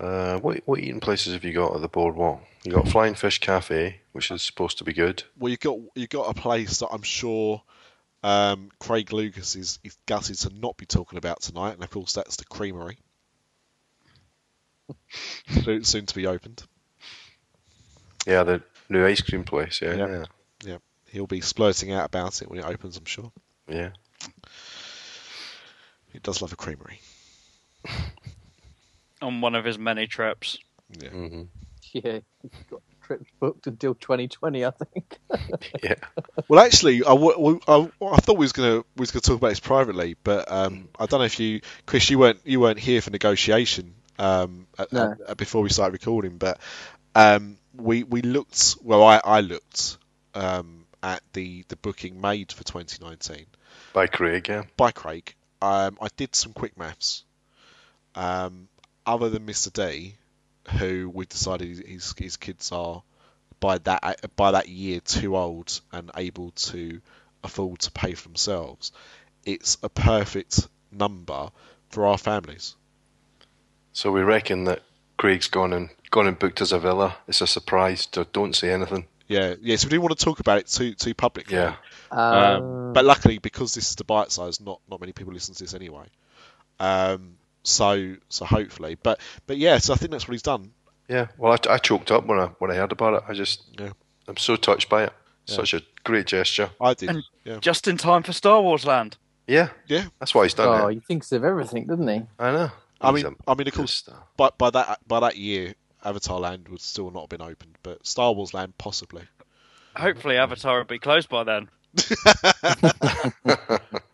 [0.00, 2.42] Uh, what what eating places have you got at the boardwalk?
[2.64, 5.22] You got Flying Fish Cafe, which is supposed to be good.
[5.38, 7.62] Well, you got you got a place that I'm sure
[8.22, 12.14] um, Craig Lucas is, is gutted to not be talking about tonight, and of course
[12.14, 12.98] that's the Creamery,
[15.64, 16.62] soon, soon to be opened.
[18.26, 19.80] Yeah, the new ice cream place.
[19.82, 20.24] Yeah, Yeah.
[20.64, 23.32] yeah, He'll be splurting out about it when it opens, I'm sure.
[23.68, 23.90] yeah.
[26.12, 27.00] He does love a creamery.
[29.22, 30.58] On one of his many trips.
[30.98, 31.10] Yeah.
[31.10, 31.42] hmm
[31.92, 35.18] Yeah, he's got trips booked until 2020, I think.
[35.82, 35.94] Yeah.
[36.46, 39.48] Well, actually, I, w- I, I thought we was gonna we was gonna talk about
[39.48, 43.00] this privately, but um, I don't know if you, Chris, you weren't you weren't here
[43.00, 45.16] for negotiation um, at, No.
[45.26, 46.60] at- before we started recording, but
[47.16, 48.76] um, we we looked.
[48.82, 49.98] Well, I, I looked
[50.34, 53.46] um, at the the booking made for 2019
[53.92, 54.46] By Craig.
[54.48, 54.62] Yeah.
[54.76, 55.34] by Craig.
[55.60, 57.24] Um, I did some quick maths.
[58.14, 58.68] Um,
[59.06, 59.72] other than Mr.
[59.72, 60.16] D,
[60.78, 63.02] who we decided his his kids are
[63.60, 67.00] by that by that year too old and able to
[67.44, 68.92] afford to pay for themselves,
[69.44, 71.50] it's a perfect number
[71.90, 72.74] for our families.
[73.92, 74.82] So we reckon that
[75.16, 77.16] Craig's gone and gone and booked us a villa.
[77.28, 78.08] It's a surprise.
[78.12, 79.06] So don't say anything.
[79.28, 79.76] Yeah, yeah.
[79.76, 81.56] So we didn't want to talk about it too too publicly.
[81.56, 81.76] Yeah.
[82.10, 85.64] Um, but luckily, because this is the bite size, not not many people listen to
[85.64, 86.06] this anyway.
[86.78, 89.78] Um, so so hopefully, but but yeah.
[89.78, 90.72] So I think that's what he's done.
[91.08, 91.26] Yeah.
[91.38, 93.22] Well, I, I choked up when I when I heard about it.
[93.28, 93.92] I just Yeah.
[94.28, 95.12] I'm so touched by it.
[95.46, 95.56] Yeah.
[95.56, 96.70] Such a great gesture.
[96.80, 97.10] I did.
[97.10, 97.58] And- yeah.
[97.58, 99.16] Just in time for Star Wars Land.
[99.46, 99.70] Yeah.
[99.86, 100.04] Yeah.
[100.18, 100.94] That's why he's done oh, it.
[100.94, 102.22] he thinks of everything, doesn't he?
[102.38, 102.70] I know.
[103.00, 104.24] I He's mean, a I mean, of course, star.
[104.36, 108.06] by by that by that year, Avatar Land would still not have been opened, but
[108.06, 109.22] Star Wars Land possibly.
[109.96, 111.68] Hopefully, Avatar will be closed by then.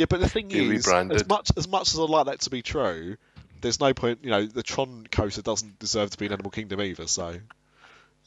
[0.00, 1.20] Yeah, but the thing Be is, rebranded.
[1.20, 3.18] as much as much as I'd like that to be true,
[3.60, 4.20] there's no point.
[4.22, 7.06] You know, the Tron coaster doesn't deserve to be in Animal Kingdom either.
[7.06, 7.34] So,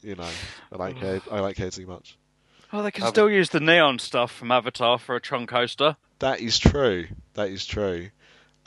[0.00, 0.28] you know,
[0.72, 1.20] I don't care.
[1.32, 2.16] I don't care too much.
[2.72, 5.96] Oh, they can Ava- still use the neon stuff from Avatar for a Tron coaster.
[6.20, 7.08] That is true.
[7.32, 8.10] That is true.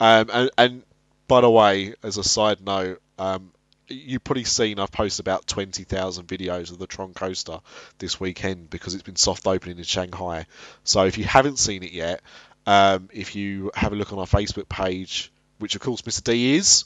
[0.00, 0.82] Um, and, and
[1.28, 3.52] by the way, as a side note, um,
[3.88, 7.60] you've probably seen I've posted about 20,000 videos of the Tron coaster
[7.98, 10.46] this weekend because it's been soft opening in Shanghai.
[10.84, 12.20] So if you haven't seen it yet,
[12.68, 16.22] um, if you have a look on our Facebook page, which of course Mr.
[16.24, 16.84] D is,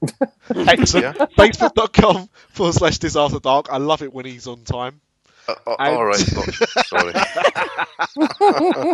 [0.50, 1.26] excellent, Yeah.
[1.36, 3.68] facebook.com forward slash disaster dark.
[3.70, 5.00] I love it when he's on time.
[5.48, 6.16] Uh, uh, And- all right.
[6.86, 7.12] Sorry.
[7.16, 7.26] I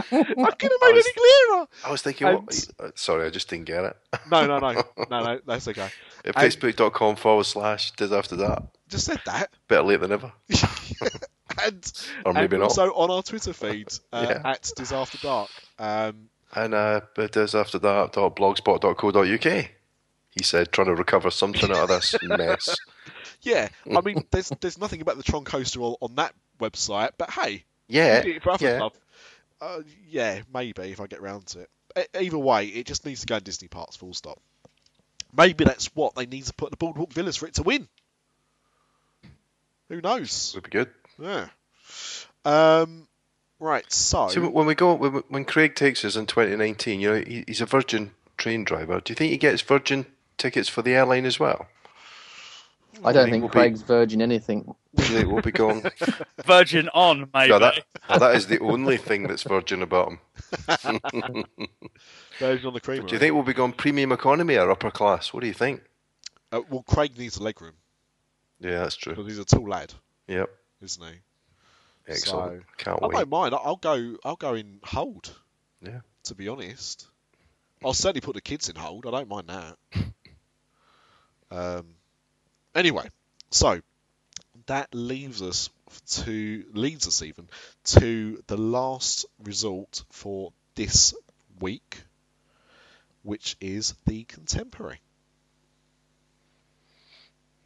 [0.02, 1.66] couldn't have made was- any clearer.
[1.84, 2.26] I was thinking.
[2.26, 3.96] What, uh, sorry, I just didn't get it.
[4.30, 4.72] No, no, no,
[5.10, 5.40] no, no.
[5.46, 5.88] That's okay.
[6.24, 8.62] At And- Facebook.com forward slash disaster after that.
[8.88, 9.50] Just said that.
[9.68, 10.32] Better late than never.
[11.64, 11.92] And
[12.24, 12.70] Or maybe and not.
[12.70, 14.50] also on our Twitter feed uh, Yeah.
[14.52, 15.50] at Diz After Dark.
[15.78, 19.68] Um, And uh, but Diz after that dot blogspot.co.uk.
[20.30, 22.76] He said, trying to recover something out of this mess.
[23.42, 27.30] yeah, I mean, there's there's nothing about the Tron coaster on, on that website, but
[27.30, 28.22] hey, Yeah.
[28.24, 28.88] we for other yeah.
[29.60, 32.08] Uh, yeah, maybe if I get round to it.
[32.14, 33.96] Either way, it just needs to go in Disney parks.
[33.96, 34.38] Full stop.
[35.36, 37.88] Maybe that's what they need to put in the Boardwalk Villas for it to win.
[39.88, 40.52] Who knows?
[40.54, 40.90] Would be good.
[41.18, 41.48] Yeah.
[42.44, 43.08] Um.
[43.60, 43.90] Right.
[43.92, 44.28] So.
[44.28, 47.60] See, when we go, when, when Craig takes us in 2019, you know, he, he's
[47.60, 49.00] a Virgin train driver.
[49.00, 51.66] Do you think he gets Virgin tickets for the airline as well?
[53.04, 54.74] I don't think think we'll be- Craig's virgin anything.
[54.96, 55.84] Do you think we'll be going?
[56.44, 57.50] Virgin on, maybe.
[57.52, 60.18] yeah, that, well, that is the only thing that's Virgin about him.
[62.38, 63.06] Version on the creamer.
[63.06, 65.32] Do you think we'll be going premium economy or upper class?
[65.32, 65.82] What do you think?
[66.50, 67.74] Uh, well, Craig needs a leg room
[68.58, 69.12] Yeah, that's true.
[69.14, 69.94] because he's a tall lad,
[70.26, 70.50] Yep,
[70.82, 71.20] isn't he?
[72.08, 72.64] excellent.
[72.78, 73.16] Can't I wait.
[73.16, 73.54] don't mind.
[73.54, 74.16] I'll go.
[74.24, 75.34] I'll go in hold.
[75.82, 76.00] Yeah.
[76.24, 77.06] To be honest,
[77.84, 79.06] I'll certainly put the kids in hold.
[79.06, 79.76] I don't mind that.
[81.50, 81.86] Um.
[82.74, 83.08] Anyway,
[83.50, 83.80] so
[84.66, 85.70] that leaves us
[86.24, 87.48] to leads us even
[87.84, 91.14] to the last result for this
[91.58, 92.02] week,
[93.22, 95.00] which is the contemporary.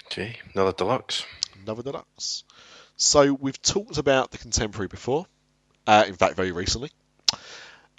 [0.07, 1.25] Okay, another deluxe.
[1.65, 2.45] Another deluxe.
[2.97, 5.27] So we've talked about the contemporary before,
[5.87, 6.91] uh, in fact, very recently.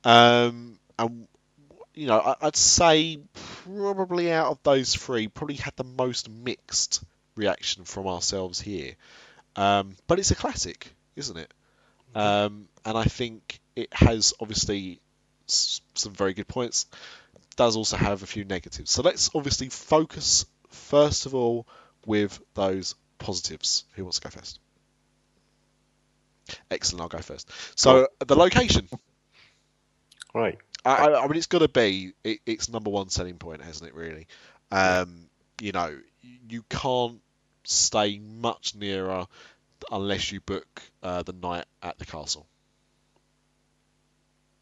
[0.04, 1.28] Um, and
[1.94, 3.20] you know, I- I'd say
[3.66, 7.04] probably out of those three, probably had the most mixed
[7.36, 8.96] reaction from ourselves here.
[9.56, 11.54] Um, but it's a classic, isn't it?
[12.16, 15.02] Um, and I think it has obviously
[15.48, 16.88] s- some very good points.
[17.56, 18.90] Does also have a few negatives.
[18.92, 21.68] So let's obviously focus first of all
[22.06, 23.84] with those positives.
[23.94, 24.60] Who wants to go first?
[26.72, 27.50] Excellent, I'll go first.
[27.76, 28.88] So the location.
[30.34, 30.58] Right.
[30.86, 33.96] I, I- mean, it's got to be it, its number one selling point, hasn't it?
[33.96, 34.28] Really,
[34.72, 35.28] um,
[35.62, 35.98] you know,
[36.50, 37.22] you can't
[37.64, 39.26] stay much nearer
[39.92, 42.46] unless you book uh, the night at the castle,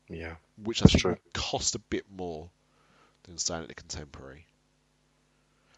[0.10, 0.36] Yeah.
[0.62, 1.12] which I That's think true.
[1.12, 2.50] will cost a bit more
[3.24, 4.46] than staying at the Contemporary.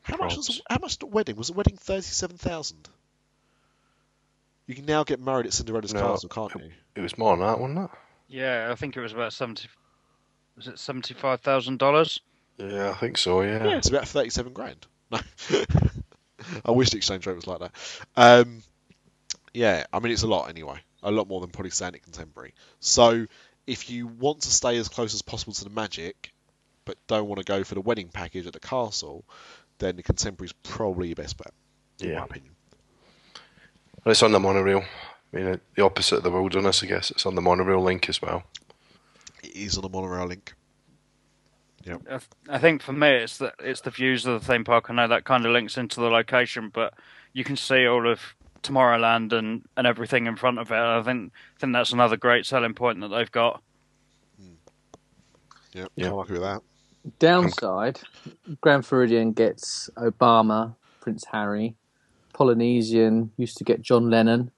[0.01, 1.37] How much was how much the wedding?
[1.37, 2.89] Was the wedding thirty seven thousand?
[4.67, 6.01] You can now get married at Cinderella's No.
[6.01, 6.71] castle, can't you?
[6.95, 7.89] It was more than that, wasn't it?
[8.27, 9.67] Yeah, I think it was about seventy.
[10.55, 12.19] Was it seventy-five thousand dollars?
[12.57, 13.41] Yeah, I think so.
[13.41, 13.63] Yeah.
[13.65, 14.85] Yeah, it's about thirty seven grand.
[15.11, 15.19] No.
[16.65, 17.71] I wish the exchange rate was like that.
[18.15, 18.63] Um,
[19.53, 20.79] yeah, I mean it's a lot anyway.
[21.03, 22.53] A lot more than probably Standard Contemporary.
[22.79, 23.25] So
[23.67, 26.31] if you want to stay as close as possible to the Magic,
[26.85, 29.25] but don't want to go for the wedding package at the castle,
[29.79, 31.51] then the Contemporary is probably your best bet,
[32.01, 32.19] in Yeah.
[32.19, 32.52] my opinion.
[34.05, 34.83] And it's on the monorail.
[35.33, 37.11] I mean, the opposite of the wilderness, I guess.
[37.11, 38.43] It's on the monorail link as well.
[39.43, 40.53] It is on the monorail link.
[42.09, 44.89] I I think for me, it's the it's the views of the theme park.
[44.89, 46.93] I know that kind of links into the location, but
[47.33, 48.21] you can see all of
[48.61, 50.75] Tomorrowland and, and everything in front of it.
[50.77, 53.61] I think think that's another great selling point that they've got.
[54.39, 54.53] Hmm.
[55.73, 56.05] Yeah, Yeah.
[56.05, 56.61] can't argue with that.
[57.19, 57.99] Downside,
[58.61, 61.75] Grand Floridian gets Obama, Prince Harry,
[62.33, 64.51] Polynesian used to get John Lennon.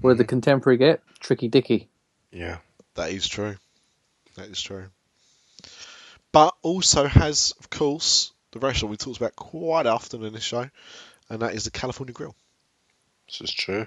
[0.00, 0.28] Where did the hmm.
[0.28, 1.02] contemporary get?
[1.20, 1.88] Tricky Dicky.
[2.30, 2.58] Yeah.
[2.94, 3.56] That is true.
[4.36, 4.86] That is true.
[6.32, 10.68] But also has, of course, the restaurant we talked about quite often in this show,
[11.28, 12.34] and that is the California Grill
[13.26, 13.86] This is true.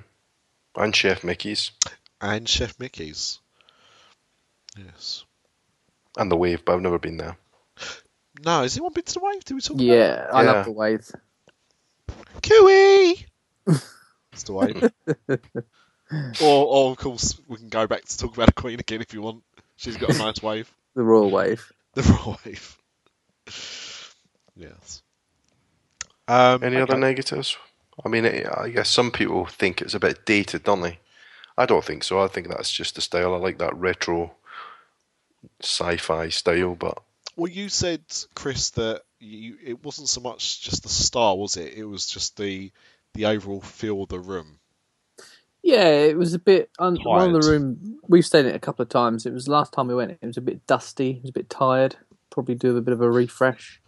[0.76, 1.71] And Chef Mickey's.
[2.21, 3.39] and Chef Mickey's.
[4.78, 5.24] Yes.
[6.17, 7.38] And the Wave, but I've never been there.
[8.43, 9.43] No, has anyone been to the wave?
[9.45, 10.52] Did we talk about Yeah, I Yeah.
[10.52, 11.10] love the wave.
[12.46, 13.26] It?
[13.68, 13.80] Cooey!
[14.32, 14.92] it's the wave.
[16.42, 19.14] or, or, of course, we can go back to talk about a queen again if
[19.14, 19.44] you want.
[19.76, 20.72] She's got a nice wave.
[20.96, 21.74] The Royal Wave.
[21.94, 22.78] The royal wave.
[24.56, 25.04] Yes.
[26.26, 26.84] Um, Any okay.
[26.84, 27.58] other negatives?
[28.04, 31.00] I mean, it, I guess some people think it's a bit dated, don't they?
[31.58, 32.22] I don't think so.
[32.22, 33.34] I think that's just the style.
[33.34, 34.36] I like that retro
[35.62, 36.98] sci-fi style, but
[37.36, 38.02] Well, you said,
[38.34, 41.74] Chris, that you, it wasn't so much just the style, was it?
[41.74, 42.72] It was just the
[43.14, 44.60] the overall feel of the room.
[45.64, 46.70] Yeah, it was a bit.
[46.78, 49.26] On, one of the room we've stayed in it a couple of times.
[49.26, 50.12] It was last time we went.
[50.12, 51.12] It was a bit dusty.
[51.12, 51.96] It was a bit tired.
[52.30, 53.82] Probably do a bit of a refresh.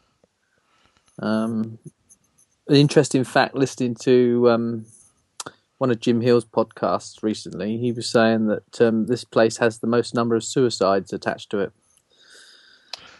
[1.19, 1.77] Um,
[2.67, 4.85] an interesting fact: listening to um,
[5.77, 9.87] one of Jim Hill's podcasts recently, he was saying that um, this place has the
[9.87, 11.71] most number of suicides attached to it.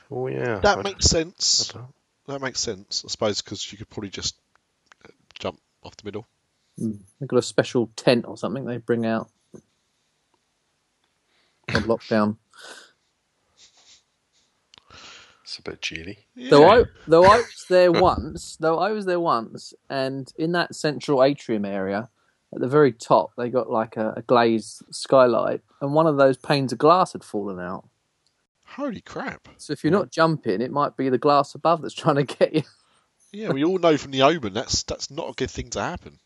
[0.10, 1.74] oh yeah, That I'd- makes sense.
[1.76, 1.84] I'd-
[2.28, 4.36] That makes sense, I suppose, because you could probably just
[5.06, 5.10] uh,
[5.40, 6.28] jump off the middle.
[6.78, 9.30] They've got a special tent or something they bring out
[11.74, 12.38] on lockdown.
[15.44, 16.20] It's a bit cheery.
[16.50, 20.76] Though I though I was there once, though I was there once, and in that
[20.76, 22.10] central atrium area,
[22.54, 26.38] at the very top, they got like a, a glazed skylight, and one of those
[26.38, 27.88] panes of glass had fallen out.
[28.78, 29.48] Holy crap!
[29.58, 32.54] So if you're not jumping, it might be the glass above that's trying to get
[32.54, 32.62] you.
[33.34, 36.18] Yeah, we all know from the Omen that's that's not a good thing to happen.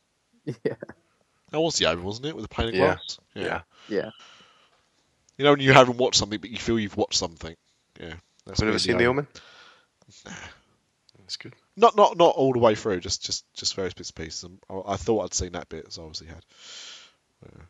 [0.46, 0.76] Yeah,
[1.52, 2.86] That was the Omen, wasn't it, with the pane of Yeah.
[2.86, 3.20] glass?
[3.34, 3.62] Yeah.
[3.90, 4.10] yeah.
[5.38, 7.56] You know when you haven't watched something, but you feel you've watched something.
[8.00, 8.14] Yeah.
[8.46, 9.28] That's Have you me ever seen The Omen?
[11.18, 11.56] That's good.
[11.78, 14.44] Not not not all the way through, just just just various bits and pieces.
[14.44, 16.46] And I, I thought I'd seen that bit, so I obviously had.
[17.46, 17.64] Yeah.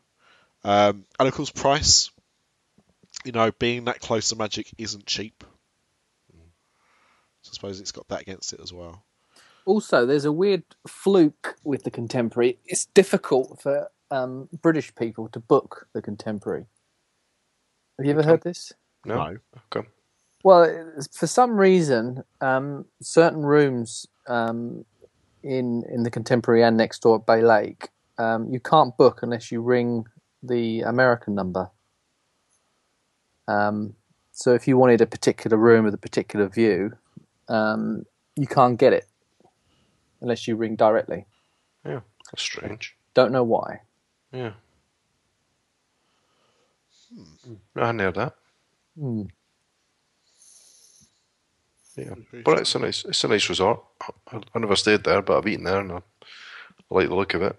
[0.64, 2.11] Um, and of course, price.
[3.24, 5.44] You know, being that close to Magic isn't cheap.
[7.42, 9.04] So I suppose it's got that against it as well.
[9.66, 12.58] Also, there's a weird fluke with the contemporary.
[12.66, 16.66] It's difficult for um, British people to book the contemporary.
[17.98, 18.74] Have you ever heard this?
[19.06, 19.16] No.
[19.16, 19.38] No.
[19.76, 19.88] Okay.
[20.44, 24.86] Well, for some reason, um, certain rooms um,
[25.44, 29.52] in in the Contemporary and next door at Bay Lake, um, you can't book unless
[29.52, 30.06] you ring
[30.42, 31.70] the American number.
[33.48, 33.96] Um,
[34.32, 36.94] so if you wanted a particular room with a particular view,
[37.50, 39.08] um, you can't get it
[40.22, 41.26] unless you ring directly.
[41.86, 42.02] Yeah.
[42.32, 42.96] That's strange.
[43.14, 43.82] Don't know why.
[44.32, 44.54] Yeah.
[47.76, 48.36] I hadn't that.
[48.98, 49.24] Hmm.
[51.98, 52.14] Yeah.
[52.46, 53.84] But it's a nice, it's a nice resort.
[54.32, 56.02] I, I never stayed there, but I've eaten there and I, I
[56.90, 57.56] like the look of it.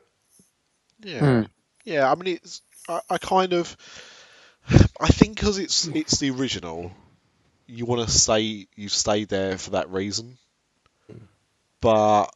[1.01, 1.43] Yeah, Hmm.
[1.85, 2.11] yeah.
[2.11, 3.77] I mean, it's I, I kind of
[5.01, 6.93] I think because it's it's the original,
[7.67, 10.39] you want to stay you stay there for that reason.
[11.81, 12.31] But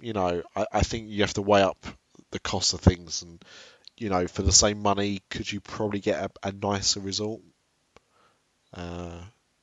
[0.00, 1.84] you know, I, I think you have to weigh up
[2.30, 3.42] the cost of things, and
[3.96, 7.42] you know, for the same money, could you probably get a, a nicer result,
[8.74, 9.22] uh,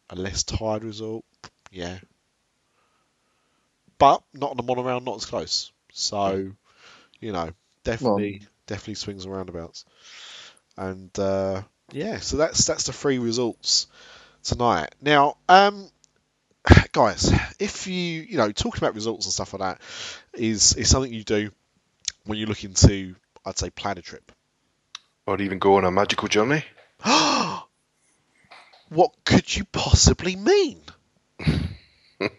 [0.10, 1.26] a less tired result?
[1.72, 2.00] Yeah,
[3.98, 5.72] but not on the monorail, not as close.
[5.92, 6.52] So,
[7.20, 7.52] you know,
[7.84, 9.86] definitely definitely swings and roundabouts.
[10.78, 13.88] And uh, yeah, so that's that's the three results
[14.44, 14.96] tonight.
[15.02, 15.90] Now, um,
[16.92, 19.82] guys, if you you know talking about results and stuff like that
[20.34, 21.52] is is something you do
[22.26, 23.16] when you're looking to,
[23.46, 24.32] I'd say, plan a trip.
[25.26, 26.64] Or even go on a magical journey.
[28.90, 30.82] what could you possibly mean?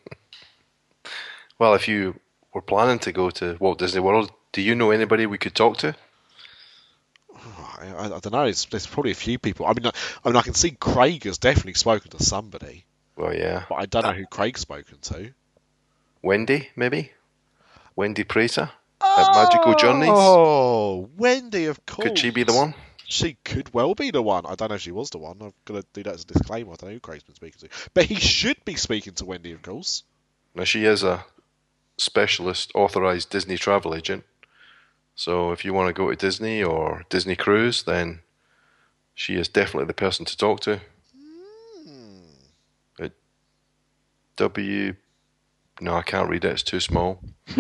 [1.59, 2.18] well, if you
[2.53, 5.78] were planning to go to Walt Disney World, do you know anybody we could talk
[5.78, 5.95] to?
[7.78, 8.44] I, I, I don't know.
[8.44, 9.66] There's, there's, probably a few people.
[9.66, 9.92] I mean, I,
[10.24, 12.84] I, mean, I can see Craig has definitely spoken to somebody.
[13.16, 15.32] Well, yeah, but I don't know uh, who Craig's spoken to.
[16.22, 17.12] Wendy, maybe.
[17.96, 18.70] Wendy Prater
[19.00, 20.08] oh, at Magical Journeys.
[20.12, 22.08] Oh, Wendy, of course.
[22.08, 22.74] Could she be the one?
[23.06, 24.46] She could well be the one.
[24.46, 25.36] I don't know if she was the one.
[25.42, 26.72] I've got to do that as a disclaimer.
[26.72, 27.90] I don't know who Craig's been speaking to.
[27.92, 30.02] But he should be speaking to Wendy, of course.
[30.54, 31.24] Now, she is a
[31.98, 34.24] specialist authorized Disney travel agent.
[35.14, 38.20] So if you want to go to Disney or Disney Cruise, then
[39.14, 40.80] she is definitely the person to talk to.
[41.88, 43.12] Mm.
[44.36, 44.94] W
[45.80, 46.52] no, I can't read it.
[46.52, 47.20] It's too small.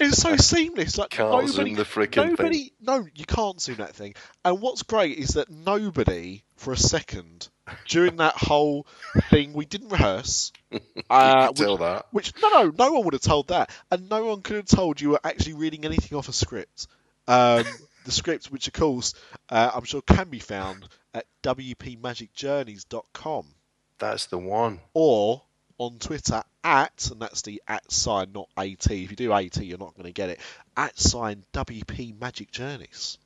[0.00, 0.98] it's so seamless.
[0.98, 2.70] Like can't nobody, zoom the freaking nobody, thing.
[2.80, 4.14] No, you can't zoom that thing.
[4.44, 7.48] And what's great is that nobody, for a second,
[7.86, 8.86] during that whole
[9.30, 10.52] thing, we didn't rehearse.
[11.10, 12.06] Uh, tell which, that.
[12.10, 15.00] Which no, no, no one would have told that, and no one could have told
[15.00, 16.86] you were actually reading anything off a script.
[17.26, 17.64] Um,
[18.04, 19.14] the script, which of course
[19.48, 23.46] uh, I'm sure can be found at wpmagicjourneys.com.
[23.98, 24.80] That's the one.
[24.92, 25.40] Or
[25.78, 28.90] on Twitter at, and that's the at sign, not AT.
[28.90, 30.40] If you do AT, you're not going to get it.
[30.76, 33.18] At sign WP Magic Journeys.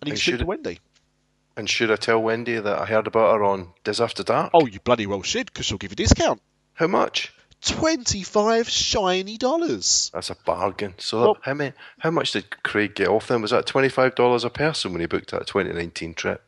[0.00, 0.80] And you speak to Wendy.
[1.56, 4.50] And should I tell Wendy that I heard about her on Dis After Dark?
[4.54, 6.40] Oh, you bloody well should, because she'll give you a discount.
[6.74, 7.32] How much?
[7.62, 10.10] 25 shiny dollars.
[10.14, 10.94] That's a bargain.
[10.98, 13.42] So well, how many, how much did Craig get off them?
[13.42, 16.42] Was that $25 a person when he booked that 2019 trip?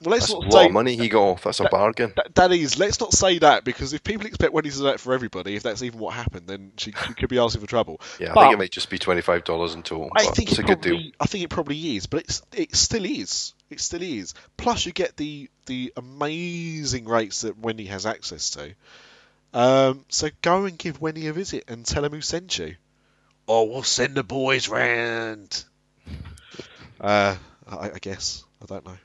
[0.00, 1.42] Well, let's That's not a say, lot of money he got off.
[1.44, 2.12] That's that, a bargain.
[2.14, 2.78] That, that is.
[2.78, 5.64] Let's not say that because if people expect Wendy's to do that for everybody, if
[5.64, 8.00] that's even what happened, then she, she could be asking for trouble.
[8.20, 10.10] Yeah, but I think it might just be twenty five dollars in total.
[10.14, 11.12] I think it's a probably, good deal.
[11.18, 13.54] I think it probably is, but it's it still is.
[13.70, 14.34] It still is.
[14.56, 18.74] Plus, you get the the amazing rates that Wendy has access to.
[19.52, 22.76] Um, so go and give Wendy a visit and tell him who sent you.
[23.46, 25.64] Or we'll send the boys round.
[27.00, 27.34] Uh,
[27.66, 28.98] I, I guess I don't know.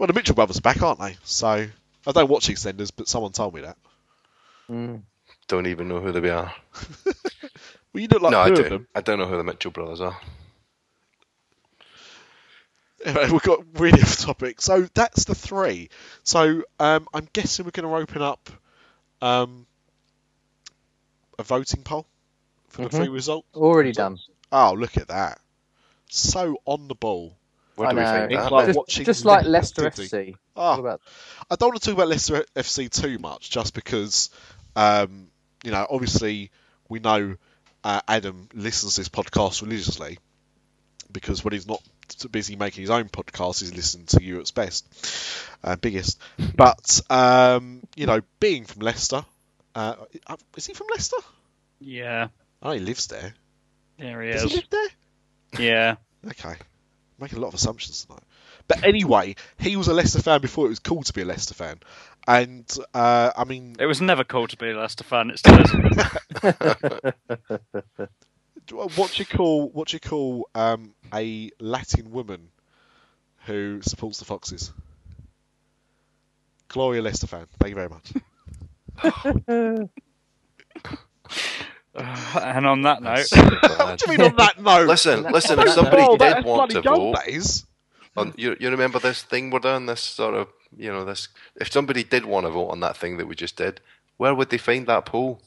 [0.00, 1.18] Well, the Mitchell brothers are back, aren't they?
[1.24, 1.66] So
[2.06, 3.76] I don't watch EastEnders, but someone told me that.
[4.70, 5.02] Mm.
[5.46, 6.54] Don't even know who they are.
[7.04, 8.86] well, you don't like no, I do.
[8.94, 10.18] I don't know who the Mitchell brothers are.
[13.04, 14.62] Anyway, we've got really off topic.
[14.62, 15.90] So that's the three.
[16.24, 18.48] So um, I'm guessing we're going to open up
[19.20, 19.66] um,
[21.38, 22.06] a voting poll
[22.68, 22.96] for mm-hmm.
[22.96, 23.48] the three results.
[23.54, 24.18] Already done.
[24.50, 25.40] Oh, look at that!
[26.08, 27.36] So on the ball.
[27.80, 28.50] What do we think?
[28.50, 30.34] Like just, just like Leicester FC.
[30.54, 31.00] Oh, about...
[31.50, 34.28] I don't want to talk about Leicester FC too much, just because,
[34.76, 35.28] um,
[35.64, 36.50] you know, obviously
[36.90, 37.36] we know
[37.82, 40.18] uh, Adam listens to this podcast religiously
[41.10, 41.82] because when he's not
[42.30, 44.86] busy making his own podcast, he's listening to Europe's best,
[45.64, 46.18] uh, biggest.
[46.54, 49.24] But um, you know, being from Leicester,
[49.74, 49.94] uh,
[50.26, 51.16] uh is he from Leicester?
[51.80, 52.28] Yeah.
[52.62, 53.34] Oh, he lives there.
[53.98, 54.50] There he Does is.
[54.50, 54.88] he live there?
[55.58, 55.96] Yeah.
[56.28, 56.56] okay
[57.20, 58.22] making a lot of assumptions tonight.
[58.68, 61.54] But anyway, he was a Leicester fan before it was cool to be a Leicester
[61.54, 61.80] fan.
[62.26, 63.76] And, uh, I mean.
[63.78, 65.98] It was never cool to be a Leicester fan, it still isn't.
[68.96, 72.48] what do you call, what you call um, a Latin woman
[73.46, 74.72] who supports the Foxes?
[76.68, 77.46] Gloria Leicester fan.
[77.58, 78.12] Thank you very much.
[81.94, 83.26] Uh, and on that note,
[83.78, 84.88] what do you mean on that note?
[84.88, 85.58] Listen, listen.
[85.58, 87.64] If somebody oh, did want to vote,
[88.16, 89.86] on, you you remember this thing we're doing?
[89.86, 91.28] This sort of you know this.
[91.56, 93.80] If somebody did want to vote on that thing that we just did,
[94.16, 95.40] where would they find that pool?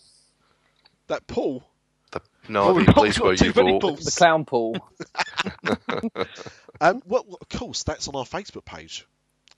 [1.07, 1.63] That pool.
[2.11, 3.81] The, no, the place where you vote.
[3.81, 4.05] Pools.
[4.05, 4.75] The clown pool.
[6.81, 9.05] um, well, of course, that's on our Facebook page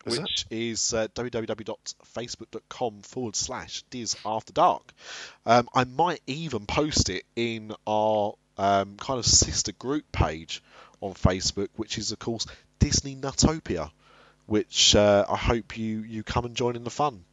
[0.06, 0.56] is which it?
[0.56, 4.94] is uh, www.facebook.com forward slash Dis After Dark.
[5.46, 10.62] Um, I might even post it in our um, kind of sister group page
[11.02, 12.46] on Facebook, which is, of course,
[12.80, 13.92] Disney Nutopia,
[14.46, 17.24] which uh, I hope you, you come and join in the fun.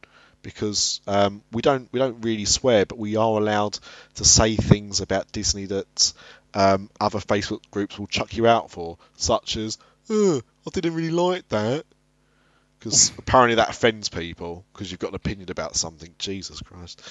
[0.41, 3.79] Because um, we don't we don't really swear, but we are allowed
[4.15, 6.13] to say things about Disney that
[6.53, 9.77] um, other Facebook groups will chuck you out for, such as,
[10.09, 11.85] oh, I didn't really like that
[12.83, 16.13] because apparently that offends people because you've got an opinion about something.
[16.17, 17.01] Jesus Christ.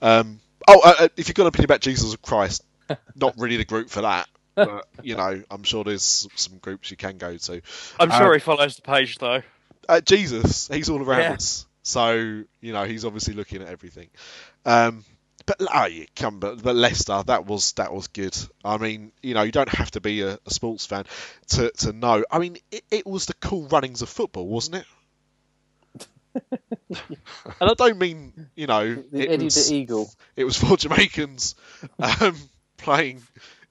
[0.00, 2.64] Um, oh, uh, uh if you've got an opinion about Jesus Christ,
[3.14, 4.26] not really the group for that.
[4.54, 7.60] But you know, I'm sure there's some groups you can go to.
[8.00, 9.42] I'm sure um, he follows the page though.
[9.88, 11.32] Uh, Jesus, he's all around yeah.
[11.32, 11.66] us.
[11.82, 12.12] So
[12.60, 14.08] you know he's obviously looking at everything.
[14.64, 15.04] Um,
[15.44, 18.36] but oh, yeah, come, but, but Leicester, that was that was good.
[18.64, 21.04] I mean, you know, you don't have to be a, a sports fan
[21.48, 22.24] to to know.
[22.30, 24.84] I mean, it, it was the cool runnings of football, wasn't it?
[26.90, 27.18] and
[27.60, 30.10] I don't mean you know The it Eddie was, the Eagle.
[30.36, 31.54] it was for Jamaicans
[31.98, 32.36] um,
[32.76, 33.22] playing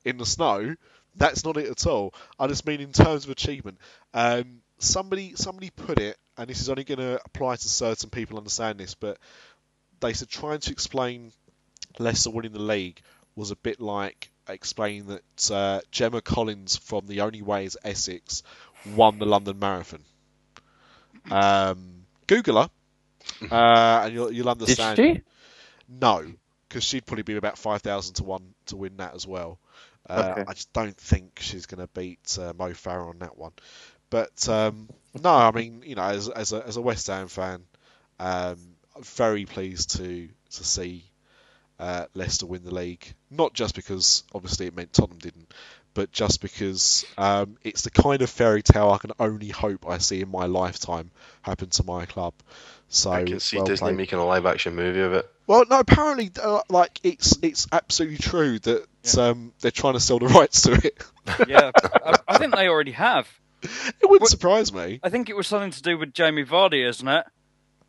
[0.05, 0.75] in the snow.
[1.15, 2.13] That's not it at all.
[2.39, 3.79] I just mean in terms of achievement.
[4.13, 8.37] Um, somebody somebody put it, and this is only going to apply to certain people
[8.37, 9.17] understand this, but
[9.99, 11.31] they said trying to explain
[11.99, 13.01] Leicester winning the league
[13.35, 18.43] was a bit like explaining that uh, Gemma Collins from The Only Way is Essex
[18.95, 20.03] won the London Marathon.
[21.29, 21.96] Um,
[22.27, 22.69] Google her,
[23.51, 24.97] uh, and you'll, you'll Did understand.
[24.97, 25.21] she?
[25.87, 26.25] No,
[26.67, 29.59] because she'd probably be about five thousand to one to win that as well.
[30.09, 30.45] Uh, Okay.
[30.47, 33.51] I just don't think she's going to beat uh, Mo Farah on that one.
[34.09, 34.89] But um,
[35.21, 37.63] no, I mean, you know, as, as a as a West Ham fan,
[38.19, 38.57] um,
[38.95, 41.03] I'm very pleased to to see
[41.79, 43.13] uh, Leicester win the league.
[43.29, 45.53] Not just because obviously it meant Tottenham didn't,
[45.97, 49.97] but just because um, it's the kind of fairy tale I can only hope I
[49.97, 51.09] see in my lifetime
[51.41, 52.35] happen to my club.
[52.87, 53.97] So I can see well Disney played.
[53.97, 55.27] making a live action movie of it.
[55.47, 58.85] Well, no, apparently, uh, like it's it's absolutely true that
[59.17, 61.03] um, they're trying to sell the rights to it.
[61.47, 61.71] Yeah,
[62.05, 63.27] I, I think they already have.
[63.63, 64.99] It wouldn't What- surprise me.
[65.03, 67.25] I think it was something to do with Jamie Vardy, isn't it?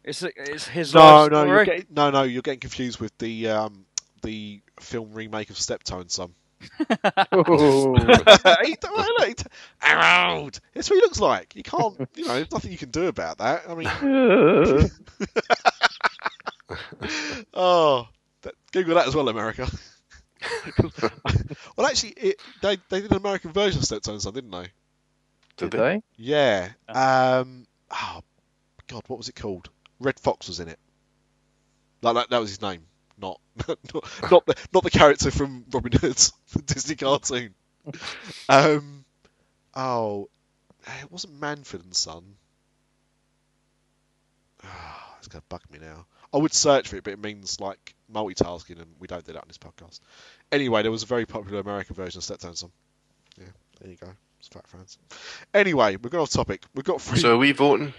[0.02, 1.48] It's it's his No, life no, story.
[1.50, 3.84] you're getting, no, no, you're getting confused with the um,
[4.22, 6.34] the film remake of Steptoe and Son.
[7.34, 7.94] Ooh.
[8.64, 9.34] he, don't- he,
[9.78, 11.54] Harold, that's what he looks like.
[11.56, 13.62] You can't, you know, there's nothing you can do about that.
[13.68, 13.88] I mean,
[17.54, 18.08] oh,
[18.42, 19.68] that, Google that as well, America.
[21.76, 24.68] well, actually, it, they they did an American version of Steptoe and Son, didn't they?
[25.56, 25.78] Did Did they?
[25.78, 26.02] they?
[26.16, 26.68] Yeah.
[26.88, 27.66] Um.
[27.90, 28.20] Oh,
[28.86, 29.68] God, what was it called?
[30.00, 30.78] Redd Foxx was in it.
[32.02, 32.82] Like that, that was his name.
[34.30, 36.32] Not, the, not the character from Robin Hood's
[36.66, 37.54] Disney cartoon.
[38.48, 39.04] Um.
[39.74, 40.28] Oh,
[41.02, 42.24] it wasn't Manford and Son.
[44.64, 46.06] Ah, it's gonna bug me now.
[46.32, 49.42] I would search for it, but it means like multitasking, and we don't do that
[49.42, 50.00] on this podcast.
[50.52, 52.70] Anyway, there was a very popular American version of Steptoe and Son.
[53.38, 53.46] Yeah,
[53.80, 54.08] there you go.
[54.40, 54.98] It's fat fans.
[55.54, 56.62] Anyway, we've got off topic.
[56.74, 57.18] We've got three.
[57.18, 57.94] So are we voting?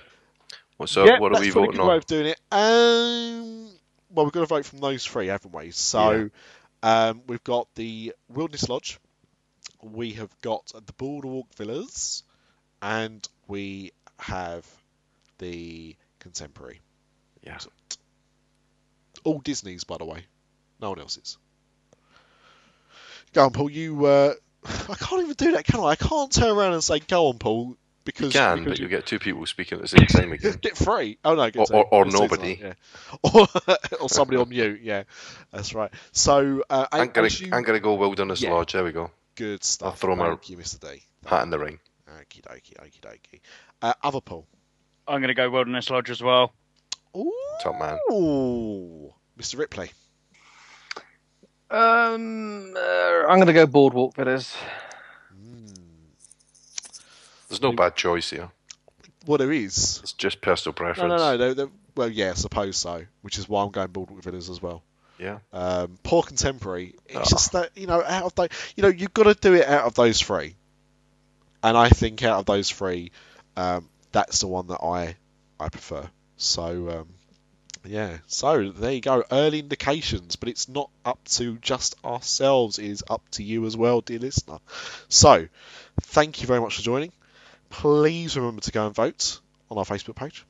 [0.78, 1.97] What- So yeah, what are we voting good way on?
[1.97, 2.39] of doing it.
[2.51, 3.70] Um,
[4.10, 5.72] well, we've got to vote from those three, haven't we?
[5.72, 6.30] So
[6.84, 8.99] um, we've got the Wilderness Lodge,
[9.82, 12.24] we have got the Boardwalk Villas,
[12.82, 14.66] and we have
[15.38, 16.82] the Contemporary.
[17.43, 17.57] Yeah.
[19.24, 20.26] All Disney's, by the way.
[20.82, 21.38] No one else's.
[23.34, 23.70] Go on, Paul.
[23.70, 24.05] You.
[24.05, 24.34] Uh,
[24.66, 25.88] I can't even do that, can I?
[25.88, 27.78] I can't turn around and say, "Go on, Paul,"
[28.14, 30.55] because You can, because but you'll get two people speaking at the same time again.
[30.62, 31.18] Get free.
[31.26, 32.55] Oh no, good Or- or- or good to see nobody.
[32.57, 32.76] tonight,
[33.24, 33.30] Yeah.
[33.34, 33.47] Or,
[34.01, 34.82] or somebody on mute.
[34.84, 35.03] Yeah,
[35.51, 35.91] that's right.
[36.12, 38.53] So uh, I'm and gonna, as you, I'm gonna go Wilderness Yeah.
[38.53, 38.74] Lodge.
[38.74, 39.12] There we go.
[39.36, 39.88] good stuff.
[39.89, 40.80] I'll throw my Thank you, Mr.
[40.80, 41.01] D.
[41.26, 41.80] Hat in the ring.
[42.10, 43.39] Okie dokie, okie dokie.
[43.82, 44.47] Uh, other Paul.
[45.07, 46.53] I'm going to go Wilderness Lodge as well.
[47.18, 47.32] Ooh,
[47.64, 47.97] Top man.
[48.12, 49.14] Ooh.
[49.39, 49.57] Mr.
[49.57, 49.91] Ripley.
[51.72, 54.55] Um, uh, I'm going to go Boardwalk Villas.
[57.49, 58.49] There's no bad choice here.
[59.25, 59.99] Well, there is.
[60.01, 61.09] It's just personal No, preference.
[61.09, 61.37] no, no.
[61.37, 63.03] They're, they're, well, yeah, I suppose so.
[63.21, 64.83] Which is why I'm going Boardwalk Villas as well.
[65.19, 65.39] Yeah.
[65.51, 66.95] Um, poor contemporary.
[67.07, 67.23] It's Oh.
[67.29, 69.83] just that you know, out of those, you know, you've got to do it out
[69.85, 70.55] of those three.
[71.61, 73.11] And I think out of those three,
[73.57, 75.17] um, that's the one that I
[75.59, 76.09] I prefer.
[76.37, 77.09] So um,
[77.83, 78.19] yeah.
[78.27, 79.25] So there you go.
[79.29, 82.79] Early indications, but it's not up to just ourselves.
[82.79, 84.59] It is up to you as well, dear listener.
[85.09, 85.49] So
[86.03, 87.11] thank you very much for joining.
[87.70, 89.39] Please remember to go and vote
[89.70, 90.45] on our Facebook page.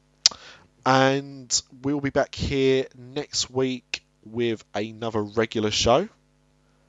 [0.86, 6.08] And we'll be back here next week with another regular show.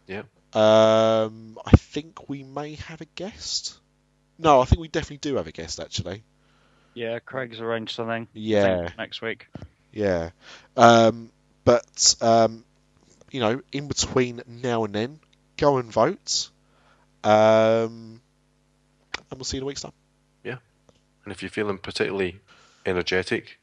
[0.06, 0.22] Yeah.
[0.52, 3.78] Um, I think we may have a guest.
[4.38, 6.22] No, I think we definitely do have a guest actually.
[6.94, 8.26] Yeah, Craig's arranged something.
[8.32, 9.46] Yeah, next week.
[9.92, 10.30] yeah.
[10.76, 11.30] Um,
[11.64, 12.64] but um,
[13.30, 15.20] you know, in between now and then,
[15.56, 16.50] go and vote.
[17.22, 18.20] Um,
[19.30, 19.92] and we'll see you in a week's time.
[21.30, 22.40] And if you're feeling particularly
[22.84, 23.60] energetic,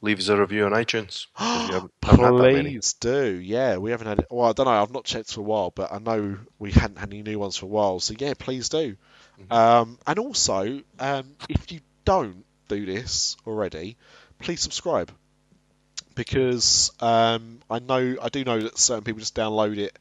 [0.00, 1.28] leave us a review on iTunes.
[1.36, 2.70] haven't- haven't had that many.
[2.72, 3.38] Please do.
[3.40, 4.26] Yeah, we haven't had it.
[4.32, 4.72] Well, I don't know.
[4.72, 7.56] I've not checked for a while, but I know we hadn't had any new ones
[7.56, 8.00] for a while.
[8.00, 8.96] So yeah, please do.
[9.40, 9.52] Mm-hmm.
[9.52, 13.96] Um, and also, um, if you don't do this already,
[14.40, 15.12] please subscribe
[16.16, 19.96] because um, I know I do know that certain people just download it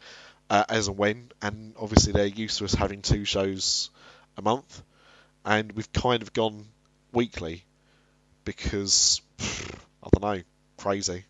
[0.49, 3.91] uh, as and when, and obviously they're used to us having two shows
[4.35, 4.81] a month,
[5.45, 6.65] and we've kind of gone
[7.17, 7.63] weekly
[8.45, 10.43] because I don't know,
[10.77, 11.25] crazy.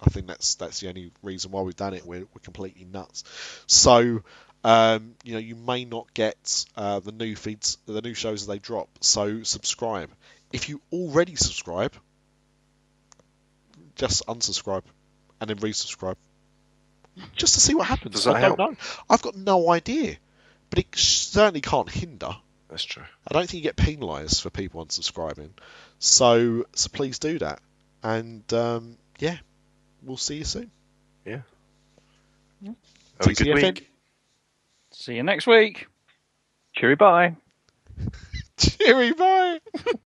[0.00, 2.06] I think that's that's the only reason why we've done it.
[2.06, 3.22] We're we're completely nuts.
[3.66, 4.22] So
[4.64, 8.46] um, you know, you may not get uh, the new feeds, the new shows as
[8.46, 8.88] they drop.
[9.00, 10.10] So subscribe.
[10.52, 11.92] If you already subscribe,
[13.94, 14.84] just unsubscribe
[15.40, 16.16] and then resubscribe,
[17.36, 18.14] just to see what happens.
[18.14, 18.58] Does that I help?
[19.10, 20.16] I've got no idea,
[20.70, 22.36] but it certainly can't hinder.
[22.72, 23.02] That's true.
[23.28, 25.50] I don't think you get penalised for people unsubscribing.
[25.98, 27.60] So so please do that.
[28.02, 29.36] And um, yeah,
[30.02, 30.70] we'll see you soon.
[31.26, 31.42] Yeah.
[32.64, 33.90] Have a good week.
[34.90, 35.86] See you next week.
[36.74, 37.36] Cheery bye.
[38.56, 39.60] Cheery bye.